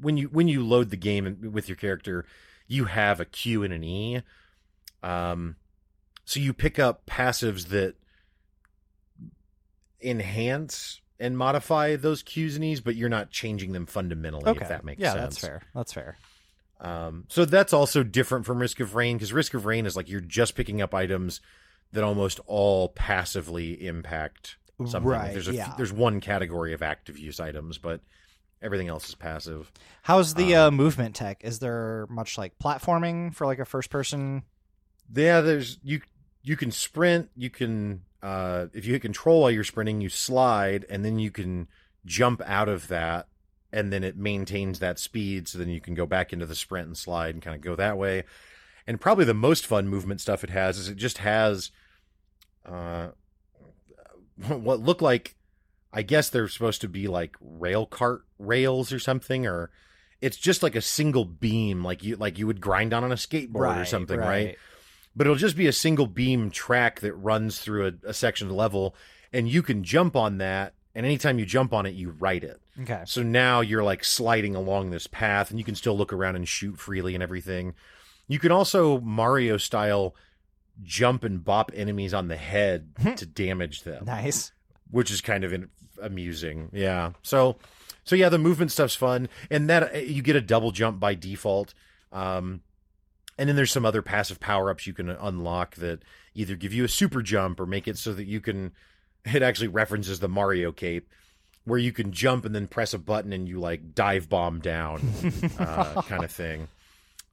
[0.00, 2.26] when you when you load the game with your character,
[2.66, 4.22] you have a Q and an E.
[5.02, 5.56] Um
[6.24, 7.94] so you pick up passives that
[10.02, 14.60] enhance and modify those Qs and Es, but you're not changing them fundamentally, Okay.
[14.62, 15.22] if that makes yeah, sense.
[15.22, 15.62] that's fair.
[15.74, 16.16] That's fair.
[16.80, 20.08] Um, so that's also different from Risk of Rain because Risk of Rain is like
[20.10, 21.40] you're just picking up items
[21.92, 25.02] that almost all passively impact something.
[25.04, 25.72] Right, There's a yeah.
[25.78, 28.02] there's one category of active use items, but
[28.60, 29.72] everything else is passive.
[30.02, 31.42] How's the Um, uh, movement tech?
[31.44, 34.42] Is there much like platforming for like a first person?
[35.14, 36.02] Yeah, there's you
[36.42, 40.84] you can sprint, you can uh if you hit control while you're sprinting, you slide
[40.90, 41.68] and then you can
[42.04, 43.28] jump out of that
[43.72, 46.88] and then it maintains that speed so then you can go back into the sprint
[46.88, 48.24] and slide and kind of go that way.
[48.86, 51.70] And probably the most fun movement stuff it has is it just has
[52.64, 53.08] uh
[54.48, 55.36] what look like
[55.92, 59.70] I guess they're supposed to be like rail cart rails or something or
[60.20, 63.16] it's just like a single beam like you like you would grind on on a
[63.16, 64.56] skateboard or something, right?
[65.16, 68.50] But it'll just be a single beam track that runs through a, a section of
[68.50, 68.94] the level
[69.32, 72.60] and you can jump on that and anytime you jump on it you write it
[72.82, 73.02] Okay.
[73.06, 76.46] so now you're like sliding along this path and you can still look around and
[76.46, 77.74] shoot freely and everything
[78.28, 80.14] you can also mario style
[80.82, 84.52] jump and bop enemies on the head to damage them Nice.
[84.90, 85.70] which is kind of in,
[86.02, 86.68] amusing.
[86.74, 87.12] Yeah.
[87.22, 87.56] So,
[88.04, 91.72] so yeah, the movement stuff's fun, and that you get a double jump by default.
[92.12, 92.60] Um,
[93.38, 96.02] and then there's some other passive power ups you can unlock that
[96.34, 98.72] either give you a super jump or make it so that you can.
[99.34, 101.08] It actually references the Mario cape,
[101.64, 105.02] where you can jump and then press a button and you like dive bomb down,
[105.58, 106.68] uh, kind of thing.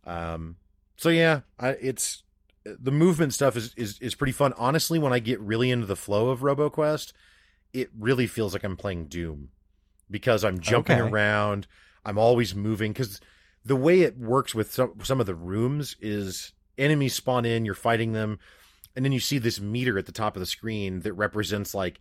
[0.08, 0.56] Um,
[0.98, 2.24] so yeah, I, it's
[2.66, 4.54] the movement stuff is, is is pretty fun.
[4.58, 7.14] Honestly, when I get really into the flow of RoboQuest,
[7.74, 9.50] it really feels like I'm playing Doom
[10.10, 11.10] because I'm jumping Okay.
[11.10, 11.68] around.
[12.04, 13.22] I'm always moving because
[13.66, 17.74] the way it works with some some of the rooms is enemies spawn in, you're
[17.76, 18.40] fighting them,
[18.96, 22.00] and then you see this meter at the top of the screen that represents like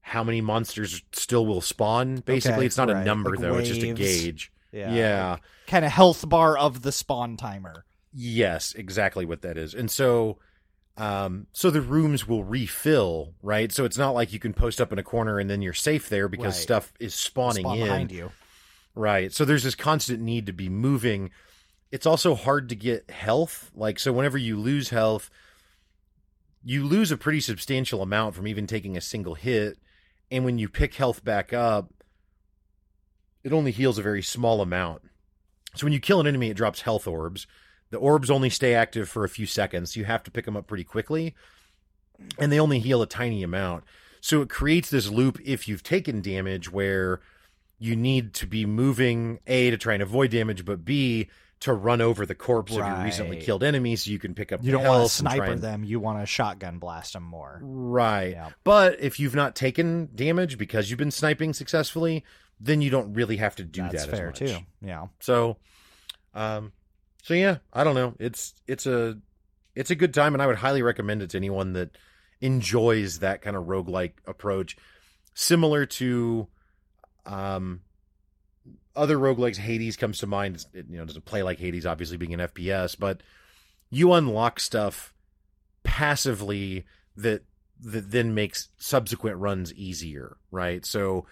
[0.00, 2.16] how many monsters still will spawn.
[2.16, 4.52] Basically, Okay, it's not a number Like though; it's just a gauge.
[4.72, 4.94] Yeah.
[4.94, 5.36] yeah.
[5.66, 7.84] Kind of health bar of the spawn timer.
[8.12, 9.74] Yes, exactly what that is.
[9.74, 10.38] And so
[10.98, 13.70] um so the rooms will refill, right?
[13.72, 16.08] So it's not like you can post up in a corner and then you're safe
[16.08, 16.62] there because Right.
[16.62, 17.84] stuff is spawning Spawn in.
[17.84, 18.30] behind you.
[18.94, 19.32] Right.
[19.32, 21.30] So there's this constant need to be moving.
[21.90, 23.70] It's also hard to get health.
[23.74, 25.30] Like so whenever you lose health,
[26.64, 29.78] you lose a pretty substantial amount from even taking a single hit.
[30.30, 31.92] And when you pick health back up,
[33.44, 35.02] it only heals a very small amount.
[35.74, 37.46] So when you kill an enemy, it drops health orbs.
[37.90, 39.96] The orbs only stay active for a few seconds.
[39.96, 41.34] You have to pick them up pretty quickly.
[42.38, 43.84] And they only heal a tiny amount.
[44.20, 47.20] So it creates this loop if you've taken damage where
[47.82, 51.28] you need to be moving A to try and avoid damage, but B
[51.60, 54.64] to run over the corpse of your recently killed enemy so you can pick up
[54.64, 55.84] You don't want to health and try sniper and- them.
[55.84, 57.60] You want to shotgun blast them more.
[57.62, 58.32] Right.
[58.32, 58.50] Yeah.
[58.64, 62.24] But if you've not taken damage because you've been sniping successfully,
[62.60, 64.50] then you don't really have to do That's that fair as much.
[64.50, 64.58] too.
[64.80, 65.06] Yeah.
[65.20, 65.56] So,
[66.34, 66.72] um,
[67.22, 68.14] so yeah, I don't know.
[68.18, 69.18] It's it's a
[69.74, 71.90] it's a good time, and I would highly recommend it to anyone that
[72.40, 74.76] enjoys that kind of roguelike approach,
[75.34, 76.48] similar to
[77.26, 77.82] um
[78.94, 79.56] other roguelikes.
[79.56, 80.64] Hades comes to mind.
[80.74, 83.22] It, you know, doesn't play like Hades, obviously being an FPS, but
[83.90, 85.14] you unlock stuff
[85.82, 86.84] passively
[87.16, 87.42] that
[87.80, 90.86] that then makes subsequent runs easier, right?
[90.86, 91.26] So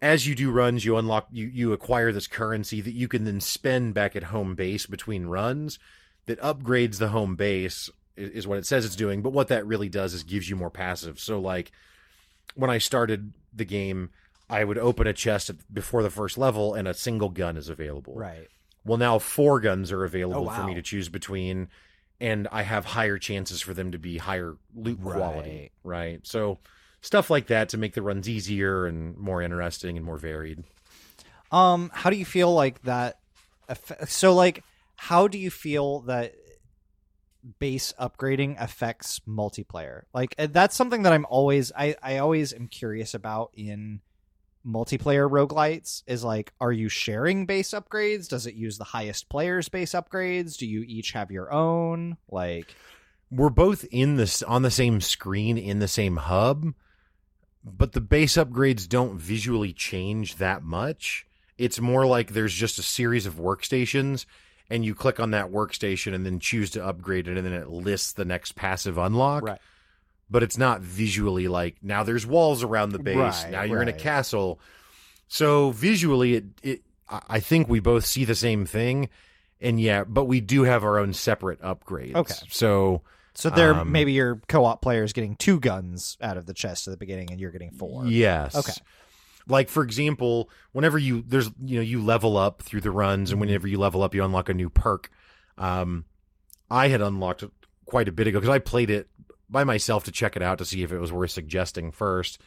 [0.00, 3.40] as you do runs, you unlock you you acquire this currency that you can then
[3.40, 5.78] spend back at home base between runs
[6.26, 9.66] that upgrades the home base i- is what it says it's doing, but what that
[9.66, 11.18] really does is gives you more passive.
[11.18, 11.72] So like
[12.54, 14.10] when I started the game,
[14.50, 18.14] I would open a chest before the first level and a single gun is available.
[18.14, 18.48] Right.
[18.84, 21.68] Well, now four guns are available Oh, for me to choose between,
[22.20, 25.72] and I have higher chances for them to be higher loot quality.
[25.84, 26.26] Right.
[26.26, 26.58] So
[27.00, 30.64] stuff like that to make the runs easier and more interesting and more varied.
[31.52, 33.18] Um, how do you feel like that?
[34.06, 34.64] So, like,
[34.96, 36.34] how do you feel that
[37.58, 40.02] base upgrading affects multiplayer?
[40.12, 44.00] Like, uh, that's something that I'm always, I, I always am curious about in
[44.66, 46.02] multiplayer roguelites.
[46.06, 48.28] Is like, are you sharing base upgrades?
[48.28, 50.56] Does it use the highest player's base upgrades?
[50.56, 52.16] Do you each have your own?
[52.30, 52.74] Like,
[53.30, 56.74] we're both in this on the same screen in the same hub,
[57.64, 61.26] but the base upgrades don't visually change that much.
[61.58, 64.24] It's more like there's just a series of workstations
[64.70, 67.68] and you click on that workstation and then choose to upgrade it and then it
[67.68, 69.42] lists the next passive unlock.
[69.42, 69.60] Right.
[70.30, 73.16] But it's not visually like now there's walls around the base.
[73.16, 74.60] Right, now you're in a castle.
[75.28, 79.08] So visually it it I I think we both see the same thing.
[79.60, 82.14] And yeah, but we do have our own separate upgrades.
[82.14, 82.34] Okay.
[82.50, 83.02] So
[83.34, 86.88] so there, Um, maybe your co-op player is getting two guns out of the chest
[86.88, 88.04] at the beginning, and you're getting four.
[88.04, 88.56] Yes.
[88.56, 88.72] Okay.
[89.46, 93.40] Like for example, whenever you there's you know you level up through the runs, and
[93.40, 95.10] whenever you level up, you unlock a new perk.
[95.56, 96.04] Um,
[96.70, 97.44] I had unlocked
[97.86, 99.08] quite a bit ago because I played it
[99.50, 102.40] by myself to check it out to see if it was worth suggesting first,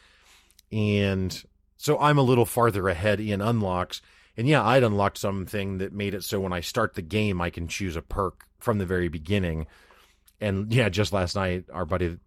[0.71, 1.43] and
[1.77, 4.01] so I'm a little farther ahead in unlocks.
[4.37, 7.49] And yeah, I'd unlocked something that made it so when I start the game, I
[7.49, 9.67] can choose a perk from the very beginning.
[10.39, 12.17] And yeah, just last night, our buddy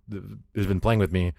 [0.54, 1.32] who's been playing with me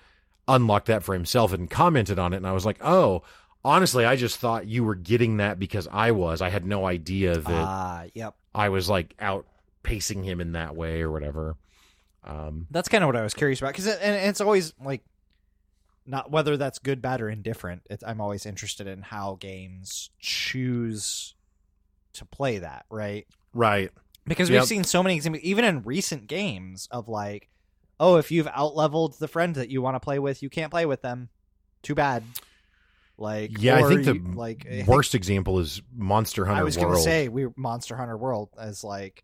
[0.48, 2.38] unlocked that for himself and commented on it.
[2.38, 3.24] And I was like, oh,
[3.64, 6.42] honestly, I just thought you were getting that because I was.
[6.42, 8.36] I had no idea that Ah, yep.
[8.54, 9.46] I was like out
[9.84, 11.58] pacing him in that way or whatever.
[12.26, 15.04] Um, That's kind of what I was curious about because it, and it's always like
[16.08, 17.84] not whether that's good, bad, or indifferent.
[17.90, 21.36] It's, I'm always interested in how games choose
[22.14, 23.28] to play that, right?
[23.54, 23.92] right.
[24.28, 27.48] Because we've seen so many examples, even in recent games, of like,
[28.00, 30.86] oh, if you've outleveled the friend that you want to play with, you can't play
[30.88, 31.30] with them.
[31.84, 32.24] Too bad.
[33.20, 36.64] Like, Yeah, I think the you- like I think- Worst example is Monster Hunter I
[36.64, 36.94] was World.
[36.94, 39.24] gonna say we Monster Hunter World as like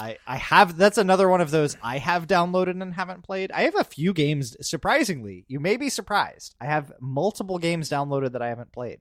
[0.00, 3.52] I I have that's another one of those I have downloaded and haven't played.
[3.52, 5.44] I have a few games surprisingly.
[5.46, 6.54] You may be surprised.
[6.60, 8.98] I have multiple games downloaded that I haven't played.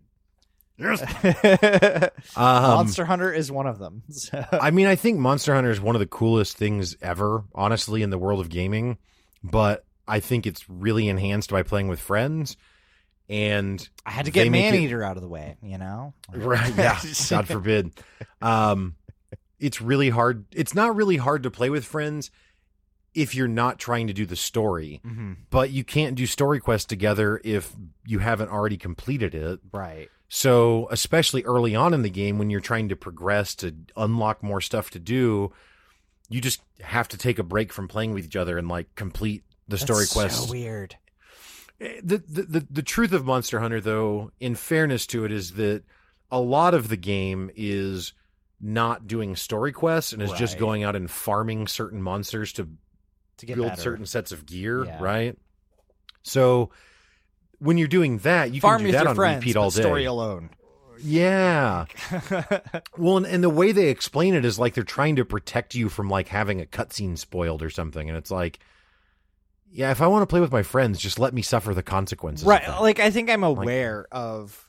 [0.82, 4.04] um, Monster Hunter is one of them.
[4.10, 8.02] So- I mean, I think Monster Hunter is one of the coolest things ever, honestly,
[8.02, 8.98] in the world of gaming.
[9.44, 12.58] But I think it's really enhanced by playing with friends.
[13.30, 16.14] And I had to they get make it- Maneater out of the way, you know?
[16.34, 17.92] right, yeah, God forbid.
[18.42, 18.96] Um,
[19.60, 20.46] it's really hard.
[20.52, 22.32] It's not really hard to play with friends
[23.14, 25.02] if you're not trying to do the story.
[25.06, 25.38] Mhm.
[25.50, 27.74] But you can't do story quests together if
[28.06, 29.60] you haven't already completed it.
[29.72, 30.10] Right.
[30.28, 34.62] So, especially early on in the game when you're trying to progress to unlock more
[34.62, 35.52] stuff to do,
[36.30, 39.44] you just have to take a break from playing with each other and like complete
[39.68, 40.46] the story quests.
[40.46, 40.96] So weird.
[41.82, 45.54] Eh, The, the the the truth of Monster Hunter though, in fairness to it is
[45.54, 45.84] that
[46.32, 48.14] a lot of the game is
[48.62, 52.68] not doing story quests and is just going out and farming certain monsters to
[53.38, 53.82] To get build better.
[53.82, 55.02] certain sets of gear, Yeah.
[55.02, 55.38] right?
[56.24, 56.70] So
[57.60, 59.82] when you're doing that, you Farm can do that on friends, repeat all day.
[59.82, 60.50] story alone.
[61.02, 61.86] Yeah.
[62.98, 65.88] Well, and, and the way they explain it is like they're trying to protect you
[65.88, 68.60] from like having a cutscene spoiled or something, and it's like,
[69.72, 72.46] yeah, if I want to play with my friends, just let me suffer the consequences.
[72.46, 72.68] right.
[72.82, 74.69] Like I think I'm aware of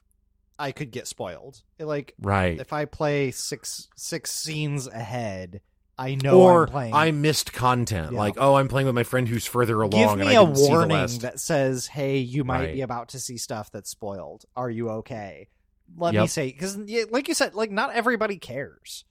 [0.61, 1.63] I could get spoiled.
[1.79, 2.61] Like right.
[2.61, 5.63] if I play six six scenes ahead,
[5.99, 6.95] I know or I'm playing.
[6.95, 8.13] I missed content.
[8.13, 8.19] Yeah.
[8.19, 11.19] Like, oh, I'm playing with my friend who's further along, Give and me a warning
[11.19, 12.75] that says, "Hey, you might Right.
[12.75, 14.45] be about to see stuff that's spoiled.
[14.57, 15.49] Are you okay?"
[15.97, 16.77] Let me say because,
[17.11, 19.05] like you said, like not everybody cares.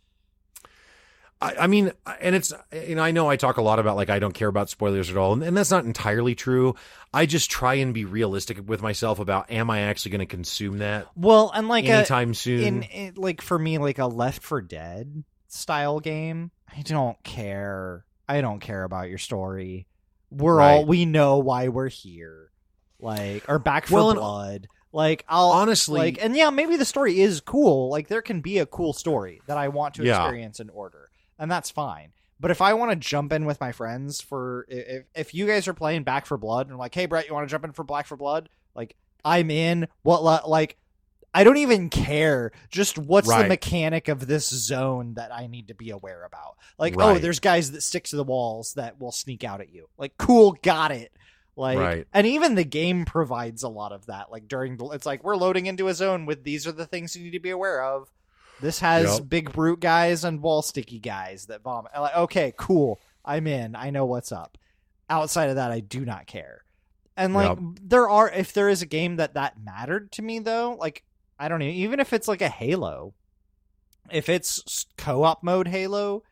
[1.41, 4.19] I, I mean, and it's, and I know I talk a lot about like I
[4.19, 6.75] don't care about spoilers at all, and, and that's not entirely true.
[7.13, 10.79] I just try and be realistic with myself about am I actually going to consume
[10.79, 12.61] that Well, and like a, anytime soon?
[12.63, 18.05] in, in like for me, like a Left 4 Dead style game, I don't care.
[18.27, 19.87] I don't care about your story.
[20.29, 20.73] We're Right.
[20.75, 22.51] all we know why we're here.
[22.99, 24.67] Like or Back for Well, and- Blood.
[24.91, 28.57] Like I'll Honestly, like and yeah maybe the story is cool like there can be
[28.57, 30.23] a cool story that i want to Yeah.
[30.23, 30.98] experience in order
[31.39, 32.11] and that's fine.
[32.39, 35.67] But if i want to jump in with my friends for if, if you guys
[35.67, 37.83] are playing Back 4 Blood and like hey brett you want to jump in for
[37.83, 38.49] black for blood?
[38.75, 39.87] Like i'm in.
[40.03, 40.77] What like
[41.33, 45.73] i don't even care just what's the mechanic of this zone that i need to
[45.73, 46.55] be aware about.
[46.77, 49.89] Like oh there's guys that stick to the walls that will sneak out at you.
[49.97, 51.11] Like cool got it.
[51.55, 52.07] Like Right.
[52.13, 55.35] and even the game provides a lot of that like during the it's like we're
[55.35, 58.09] loading into a zone with these are the things you need to be aware of
[58.61, 59.29] this has Yep.
[59.29, 63.75] big brute guys and wall sticky guys that vomit I'm like okay cool i'm in
[63.75, 64.57] i know what's up
[65.09, 66.63] outside of that i do not care
[67.17, 67.59] and like Yep.
[67.83, 71.03] there are if there is a game that that mattered to me though like
[71.41, 73.13] I don't know, even if it's like a Halo,
[74.11, 76.23] if it's co-op mode Halo,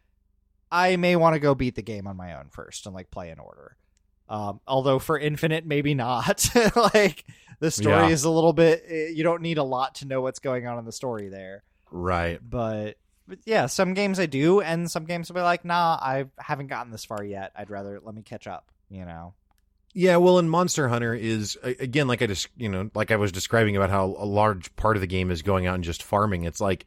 [0.70, 3.30] I may want to go beat the game on my own first and like play
[3.30, 3.78] in order.
[4.28, 6.50] Um, although for Infinite, maybe not.
[6.94, 7.24] like
[7.62, 8.10] the story Yeah.
[8.10, 8.84] is a little bit.
[8.86, 11.64] eh, You don't need a lot to know what's going on in the story there.
[11.92, 12.40] Right.
[12.42, 16.26] But, but yeah, some games I do, and some games I'll be like, nah, I
[16.38, 17.52] haven't gotten this far yet.
[17.56, 18.72] I'd rather let me catch up.
[18.90, 19.34] You know.
[19.94, 23.32] Yeah, well, and Monster Hunter is again like I just you know like I was
[23.32, 26.44] describing about how a large part of the game is going out and just farming.
[26.44, 26.86] It's like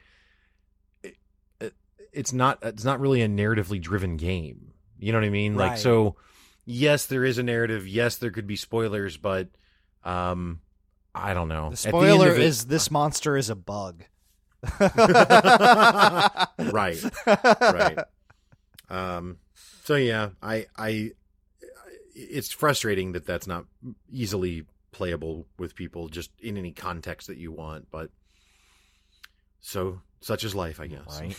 [1.02, 1.16] it,
[1.60, 1.74] it-
[2.12, 4.72] it's not it's not really a narratively driven game.
[4.98, 5.56] You know what I mean?
[5.56, 6.16] Like so,
[6.66, 7.88] yes, there is a narrative.
[7.88, 9.48] Yes, there could be spoilers, but
[10.04, 10.60] um,
[11.14, 11.64] I don't know.
[11.66, 14.04] The the spoiler it- is this monster is a bug.
[14.80, 17.98] right, right.
[18.88, 19.38] Um,
[19.84, 21.12] so yeah, I I
[22.14, 23.64] it's frustrating that that's not
[24.12, 28.10] easily playable with people just in any context that you want, but
[29.60, 31.20] so such is life, I guess.
[31.20, 31.36] Right.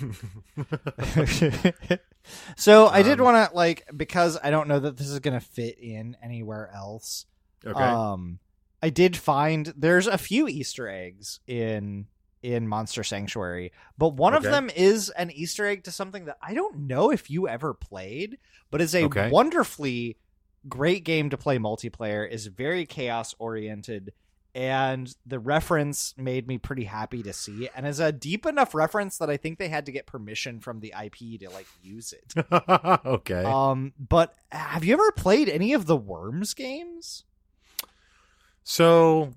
[2.57, 5.39] so I did Um, want to like because I don't know that this is going
[5.39, 7.25] to fit in anywhere else.
[7.65, 7.79] okay.
[7.79, 8.39] Um,
[8.81, 12.07] I did find there's a few Easter eggs in
[12.43, 16.53] in Monster Sanctuary, but one of them is an Easter egg to something that I
[16.53, 18.37] don't know if you ever played,
[18.71, 19.29] but is a Okay.
[19.29, 20.17] wonderfully
[20.67, 22.27] great game to play multiplayer.
[22.29, 24.13] is very chaos oriented.
[24.53, 29.17] And the reference made me pretty happy to see, and is a deep enough reference
[29.19, 32.33] that I think they had to get permission from the IP to like use it.
[33.05, 33.43] okay.
[33.45, 37.23] Um, but have you ever played any of the Worms games?
[38.63, 39.33] so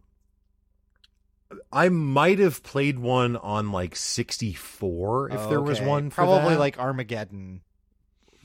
[1.73, 6.61] I might have played one on like 64 if there was one for probably that.
[6.61, 7.61] like Armageddon.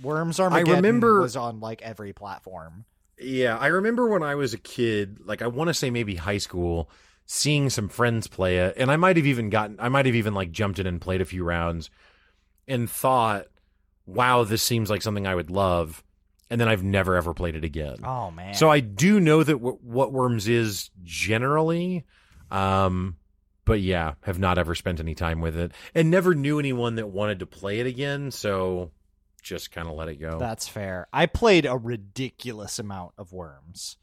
[0.02, 2.86] Worms Armageddon I remember- was on like every platform.
[3.22, 6.38] Yeah, I remember when I was a kid, like I want to say maybe high
[6.38, 6.90] school,
[7.26, 10.34] seeing some friends play it, and I might have even gotten, I might have even
[10.34, 11.90] like jumped in and played a few rounds,
[12.66, 13.48] and thought,
[14.06, 16.02] "Wow, this seems like something I would love,"
[16.50, 17.98] and then I've never ever played it again.
[18.06, 18.54] Oh man!
[18.54, 22.06] So I do know that w- what Worms is generally,
[22.52, 23.18] um,
[23.66, 27.08] but yeah, have not ever spent any time with it, and never knew anyone that
[27.08, 28.32] wanted to play it again.
[28.32, 28.92] So
[29.42, 30.38] just kind of let it go.
[30.40, 31.08] that's fair.
[31.14, 33.98] I played a ridiculous amount of Worms.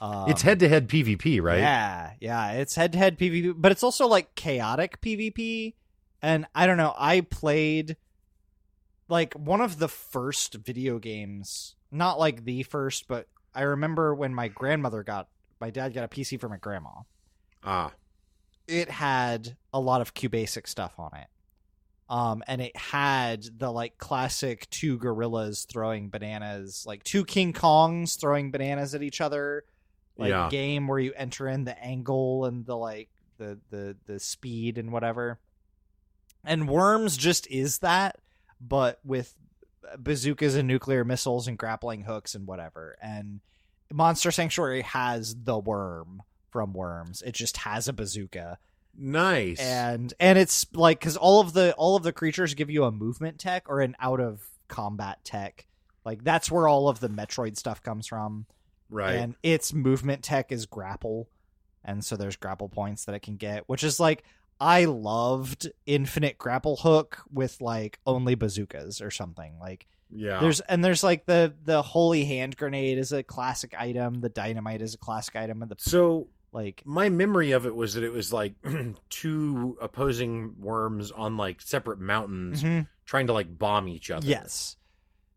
[0.00, 1.60] Um, it's head to head PvP, right?
[1.60, 2.52] Yeah, yeah.
[2.52, 5.74] It's head to head PvP, but it's also like chaotic PvP.
[6.20, 6.94] And I don't know.
[6.98, 7.96] I played
[9.08, 14.34] like one of the first video games, not like the first, but I remember when
[14.34, 15.28] my grandmother got
[15.60, 16.90] my dad got a PC for my grandma.
[17.64, 17.92] Ah,
[18.66, 21.26] It had a lot of QBasic stuff on it.
[22.08, 28.18] Um, and it had the like classic two gorillas throwing bananas, like two King Kongs
[28.20, 29.64] throwing bananas at each other,
[30.18, 30.48] like Yeah.
[30.50, 33.08] game where you enter in the angle and the like
[33.38, 35.40] the the the speed and whatever.
[36.44, 38.16] And Worms just is that,
[38.60, 39.34] but with
[39.98, 42.96] bazookas and nuclear missiles and grappling hooks and whatever.
[43.00, 43.40] And
[43.92, 46.22] Monster Sanctuary has the worm
[46.54, 47.20] from Worms.
[47.20, 48.60] It just has a bazooka
[48.96, 49.58] nice.
[49.58, 52.92] and and it's like because all of the all of the creatures give you a
[52.92, 55.66] movement tech or an out of combat tech
[56.04, 58.46] like that's where all of the metroid stuff comes from
[58.88, 59.14] right.
[59.14, 61.28] and its movement tech is grapple
[61.84, 64.22] and so there's grapple points that it can get which is like
[64.60, 70.38] i loved infinite grapple hook with like only bazookas or something like yeah.
[70.38, 74.80] there's and there's like the the holy hand grenade is a classic item the dynamite
[74.80, 78.12] is a classic item and the so like my memory of it was that it
[78.12, 78.54] was like
[79.10, 84.26] two opposing worms on like separate mountains mhm, trying to like bomb each other.
[84.26, 84.76] yes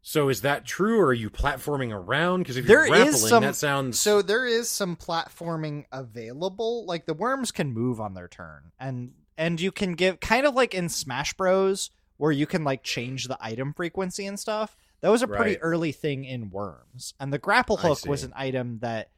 [0.02, 2.40] So is that true, or are you platforming around?
[2.44, 6.86] Because if There you're is grappling, some- that sounds So there is some platforming available.
[6.86, 10.56] Like the worms can move on their turn, and and you can give kind of
[10.56, 14.78] like in Smash Bros, where you can like change the item frequency and stuff.
[15.02, 15.60] That was a pretty Right.
[15.62, 19.10] early thing in Worms, and the grapple hook was an item that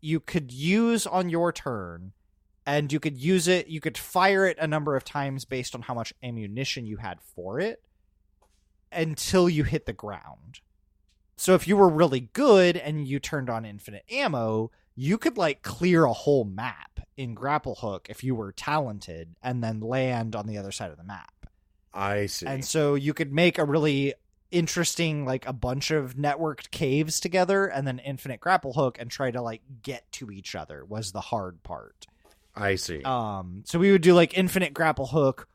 [0.00, 2.12] you could use on your turn,
[2.66, 3.68] and you could use it.
[3.68, 7.20] You could fire it a number of times based on how much ammunition you had
[7.20, 7.82] for it,
[8.92, 10.60] until you hit the ground.
[11.36, 15.62] So if you were really good and you turned on infinite ammo, you could like
[15.62, 20.48] clear a whole map in grapple hook if you were talented and then land on
[20.48, 21.46] the other side of the map.
[21.94, 22.46] I see.
[22.46, 24.14] And so you could make a really
[24.50, 29.30] interesting like a bunch of networked caves together and then infinite grapple hook and try
[29.30, 32.06] to like get to each other was the hard part.
[32.54, 33.02] I see.
[33.02, 35.48] Um so we would do like infinite grapple hook,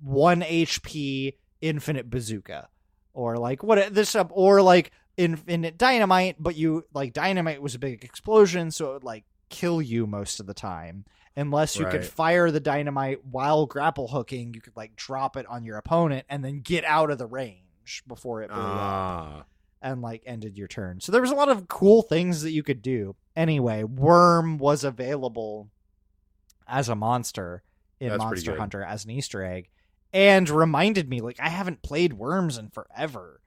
[0.00, 2.68] 1 HP infinite bazooka
[3.12, 7.78] or like what this up or like infinite dynamite but you like dynamite was a
[7.78, 11.04] big explosion so it would like kill you most of the time.
[11.36, 15.64] Unless you could fire the dynamite while grapple hooking, you could like drop it on
[15.64, 17.69] your opponent and then get out of the range
[18.06, 19.44] before it blew up Ah,
[19.82, 21.00] and like ended your turn.
[21.00, 23.16] So there was a lot of cool things that you could do.
[23.36, 25.68] Anyway, Worm was available
[26.66, 27.62] as a monster
[27.98, 28.56] in That's Monster.
[28.56, 29.68] Hunter as an Easter egg
[30.12, 33.40] and reminded me like I haven't played Worms in forever.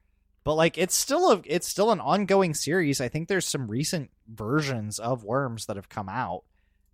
[0.44, 3.00] But like it's still a it's still an ongoing series.
[3.00, 6.44] I think there's some recent versions of Worms that have come out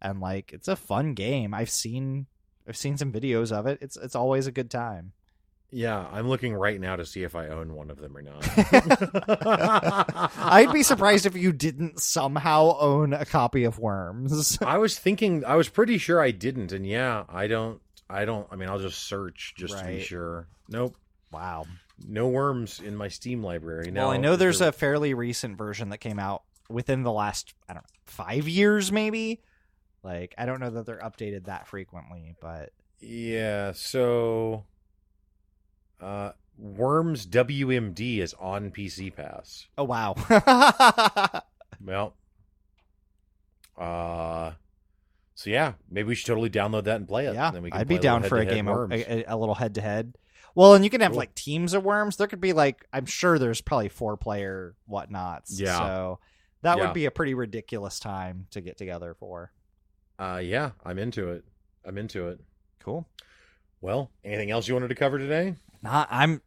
[0.02, 1.54] and like it's a fun game.
[1.54, 2.28] I've seen
[2.68, 3.80] I've seen some videos of it.
[3.82, 5.14] It's it's always a good time.
[5.72, 6.06] Yeah.
[6.12, 8.44] I'm looking right now to see if I own one of them or not.
[10.38, 14.58] I'd be surprised if you didn't somehow own a copy of Worms.
[14.66, 15.44] I was thinking.
[15.46, 17.82] I was pretty sure I didn't, and yeah, I don't.
[18.10, 18.48] I don't.
[18.52, 20.48] I mean, I'll just search just to be sure.
[20.68, 20.96] Nope.
[21.32, 21.66] Wow.
[22.08, 23.92] No worms in my Steam library.
[23.92, 27.12] No, well, I know there's there- a fairly recent version that came out within the
[27.12, 29.42] last I don't know five years maybe.
[30.02, 34.64] Like I don't know that they're updated that frequently, but Yeah, so
[36.02, 39.68] uh Worms WMD is on PC Pass.
[39.78, 40.16] oh wow.
[41.86, 42.14] Well,
[43.78, 44.52] uh
[45.36, 47.34] so yeah, maybe we should totally download that and play it.
[47.34, 48.94] yeah, Then we can I'd be down for a game, of, Worms.
[48.94, 50.16] a, a little head to head.
[50.54, 51.18] Well, and you can have Cool.
[51.20, 52.18] like teams of worms.
[52.18, 55.58] There could be like I'm sure there's probably four player whatnots.
[55.58, 55.78] Yeah.
[55.80, 56.20] So
[56.64, 56.86] that Yeah.
[56.86, 59.54] would be a pretty ridiculous time to get together for.
[60.20, 61.46] uh yeah, I'm into it.
[61.86, 62.42] I'm into it.
[62.80, 63.08] Cool.
[63.80, 65.56] Well, anything else you wanted to cover today?
[65.82, 66.42] Not I'm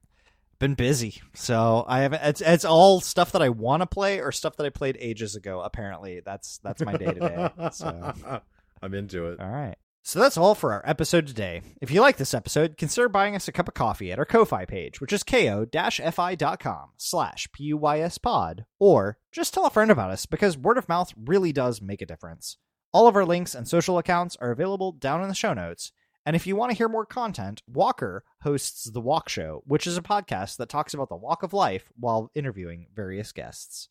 [0.58, 2.22] been busy, so I haven't.
[2.22, 5.34] It's it's all stuff that I want to play or stuff that I played ages
[5.34, 5.60] ago.
[5.60, 7.50] Apparently, that's that's my day to day.
[7.72, 8.12] So
[8.82, 9.40] I'm into it.
[9.40, 9.76] all right.
[10.04, 11.62] So that's all for our episode today.
[11.80, 14.64] If you like this episode, consider buying us a cup of coffee at our Ko-Fi
[14.64, 20.58] page, which is ko-fi.com slash P-U-Y-S pod, or just tell a friend about us because
[20.58, 22.56] word of mouth really does make a difference.
[22.92, 25.92] All of our links and social accounts are available down in the show notes.
[26.24, 29.96] And if you want to hear more content, Walker hosts The Walk Show, which is
[29.96, 33.88] a podcast that talks about the walk of life while interviewing various guests.